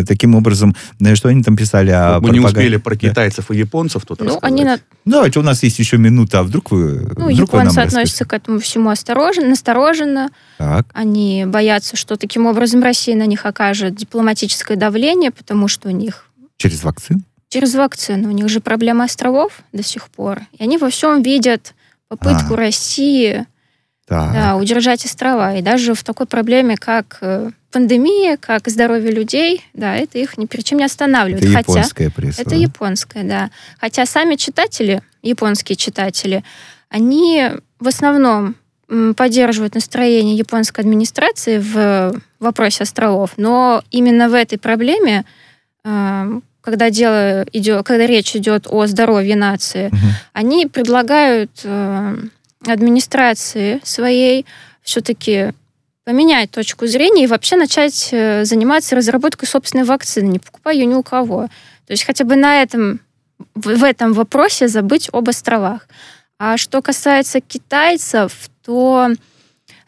таким 0.05 0.35
образом, 0.35 0.75
что 1.15 1.29
они 1.29 1.41
там 1.41 1.55
писали 1.57 1.89
о 1.89 2.19
Мы 2.19 2.29
не 2.29 2.39
пропаганде- 2.39 2.45
успели 2.45 2.77
про 2.77 2.93
Да. 2.93 2.99
китайцев 2.99 3.49
и 3.49 3.57
японцев 3.57 4.05
тут 4.05 4.19
Ну, 4.21 4.37
они 4.43 4.63
на- 4.63 4.79
Давайте, 5.05 5.39
у 5.39 5.43
нас 5.43 5.63
есть 5.63 5.79
еще 5.79 5.97
минута, 5.97 6.39
а 6.39 6.43
вдруг 6.43 6.69
вы... 6.69 7.11
ну, 7.17 7.31
вдруг 7.31 7.31
вы 7.31 7.31
нам 7.31 7.39
японцы 7.39 7.65
расскажете? 7.67 7.87
относятся 7.97 8.25
к 8.25 8.33
этому 8.33 8.59
всему 8.59 8.89
осторожно, 8.91 9.47
настороженно. 9.47 10.29
Так, 10.59 10.85
Они 10.93 11.45
боятся, 11.47 11.95
что 11.95 12.15
таким 12.15 12.45
образом 12.45 12.83
Россия 12.83 13.15
на 13.15 13.25
них 13.25 13.43
окажет 13.47 13.95
дипломатическое 13.95 14.77
давление, 14.77 15.31
потому 15.31 15.67
что 15.67 15.87
у 15.87 15.91
них 15.91 16.25
через 16.57 16.83
вакцину? 16.83 17.21
через 17.49 17.73
вакцину, 17.73 18.27
у 18.29 18.31
них 18.33 18.49
же 18.49 18.59
проблема 18.59 19.05
островов 19.05 19.61
до 19.73 19.81
сих 19.81 20.09
пор. 20.09 20.41
И 20.59 20.63
они 20.63 20.77
во 20.77 20.89
всем 20.91 21.23
видят 21.23 21.73
попытку 22.07 22.53
А. 22.53 22.57
России 22.57 23.45
Так. 24.07 24.33
да, 24.33 24.55
удержать 24.55 25.03
острова. 25.03 25.55
И 25.55 25.61
даже 25.61 25.93
в 25.93 26.03
такой 26.03 26.27
проблеме, 26.27 26.77
как 26.77 27.17
э, 27.21 27.51
пандемия, 27.71 28.37
как 28.37 28.69
здоровье 28.69 29.11
людей, 29.11 29.65
да, 29.73 29.95
это 29.95 30.17
их 30.17 30.37
ни 30.37 30.45
при 30.45 30.61
чем 30.61 30.77
не 30.77 30.85
останавливает. 30.85 31.43
Это 31.43 31.53
Хотя 31.53 31.71
японская 31.71 32.09
пресса. 32.09 32.41
это 32.41 32.51
да? 32.51 32.55
японская, 32.55 33.23
да. 33.23 33.49
Хотя 33.81 34.05
сами 34.05 34.35
читатели, 34.35 35.01
японские 35.21 35.75
читатели, 35.75 36.43
они 36.89 37.51
в 37.79 37.87
основном 37.87 38.55
поддерживают 39.17 39.75
настроение 39.75 40.37
японской 40.37 40.79
администрации 40.79 41.59
в 41.59 42.17
вопросе 42.39 42.83
островов, 42.83 43.31
но 43.35 43.83
именно 43.91 44.29
в 44.29 44.33
этой 44.33 44.57
проблеме 44.57 45.25
э, 45.83 46.39
когда 46.61 46.89
дело 46.89 47.45
идет, 47.53 47.85
когда 47.85 48.05
речь 48.05 48.35
идет 48.35 48.67
о 48.69 48.87
здоровье 48.87 49.37
нации, 49.37 49.87
угу. 49.87 49.97
они 50.33 50.65
предлагают 50.65 51.51
э, 51.63 52.17
администрации 52.73 53.81
своей 53.83 54.45
все-таки 54.83 55.53
поменять 56.05 56.51
точку 56.51 56.87
зрения 56.87 57.25
и 57.25 57.27
вообще 57.27 57.57
начать 57.57 58.09
э, 58.11 58.45
заниматься 58.45 58.95
разработкой 58.95 59.47
собственной 59.47 59.83
вакцины, 59.83 60.27
не 60.27 60.39
покупая 60.39 60.75
ее 60.75 60.85
ни 60.85 60.93
у 60.93 61.03
кого. 61.03 61.47
То 61.85 61.91
есть 61.91 62.05
хотя 62.05 62.23
бы 62.23 62.35
на 62.37 62.61
этом, 62.61 63.01
в 63.55 63.83
этом 63.83 64.13
вопросе 64.13 64.69
забыть 64.69 65.09
об 65.11 65.27
островах. 65.27 65.87
А 66.39 66.55
что 66.55 66.81
касается 66.81 67.41
китайцев, 67.41 68.49
то 68.63 69.09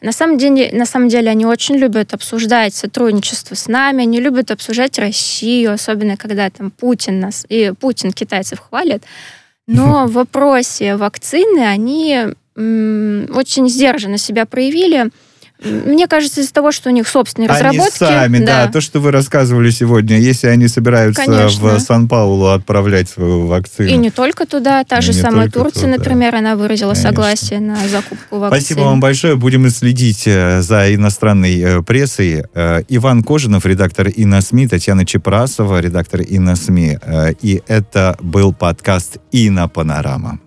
на 0.02 0.12
самом 0.12 0.38
деле, 0.38 0.70
на 0.72 0.86
самом 0.86 1.08
деле 1.08 1.30
они 1.30 1.46
очень 1.46 1.76
любят 1.76 2.14
обсуждать 2.14 2.74
сотрудничество 2.74 3.54
с 3.54 3.68
нами, 3.68 4.02
они 4.02 4.20
любят 4.20 4.50
обсуждать 4.50 4.98
Россию, 4.98 5.72
особенно 5.72 6.16
когда 6.16 6.48
там 6.50 6.70
Путин 6.70 7.20
нас 7.20 7.44
и 7.48 7.72
Путин 7.78 8.12
китайцев 8.12 8.58
хвалит. 8.60 9.04
Но 9.66 10.06
в 10.06 10.12
вопросе 10.12 10.96
вакцины 10.96 11.60
они 11.60 12.34
очень 12.60 13.68
сдержанно 13.68 14.18
себя 14.18 14.46
проявили. 14.46 15.10
Мне 15.62 16.08
кажется, 16.08 16.40
из-за 16.40 16.52
того, 16.54 16.72
что 16.72 16.88
у 16.88 16.92
них 16.92 17.06
собственные 17.06 17.50
они 17.50 17.58
разработки. 17.58 17.98
сами, 17.98 18.38
да. 18.38 18.66
да. 18.66 18.72
То, 18.72 18.80
что 18.80 18.98
вы 18.98 19.10
рассказывали 19.10 19.70
сегодня, 19.70 20.18
если 20.18 20.46
они 20.46 20.68
собираются 20.68 21.22
Конечно. 21.22 21.74
в 21.76 21.80
Сан-Паулу 21.80 22.46
отправлять 22.46 23.10
свою 23.10 23.46
вакцину. 23.46 23.88
И 23.88 23.96
не 23.96 24.10
только 24.10 24.46
туда, 24.46 24.82
та 24.84 25.02
же 25.02 25.12
самая 25.12 25.50
Турция, 25.50 25.82
туда. 25.82 25.98
например, 25.98 26.34
она 26.34 26.56
выразила 26.56 26.94
Конечно. 26.94 27.10
согласие 27.10 27.60
на 27.60 27.76
закупку 27.88 28.38
вакцины. 28.38 28.60
Спасибо 28.60 28.80
вам 28.86 29.00
большое. 29.00 29.36
Будем 29.36 29.68
следить 29.68 30.26
э, 30.26 30.62
за 30.62 30.94
иностранной 30.94 31.60
э, 31.60 31.82
прессой. 31.82 32.44
Э, 32.54 32.82
Иван 32.88 33.22
Кожинов, 33.22 33.66
редактор 33.66 34.08
ИНАСМИ, 34.08 34.66
Татьяна 34.68 35.04
Чепрасова, 35.04 35.80
редактор 35.80 36.22
ИНАСМИ. 36.22 36.98
И 37.42 37.62
это 37.66 38.16
был 38.20 38.54
подкаст 38.54 39.18
«Ина 39.30 39.68
Панорама». 39.68 40.40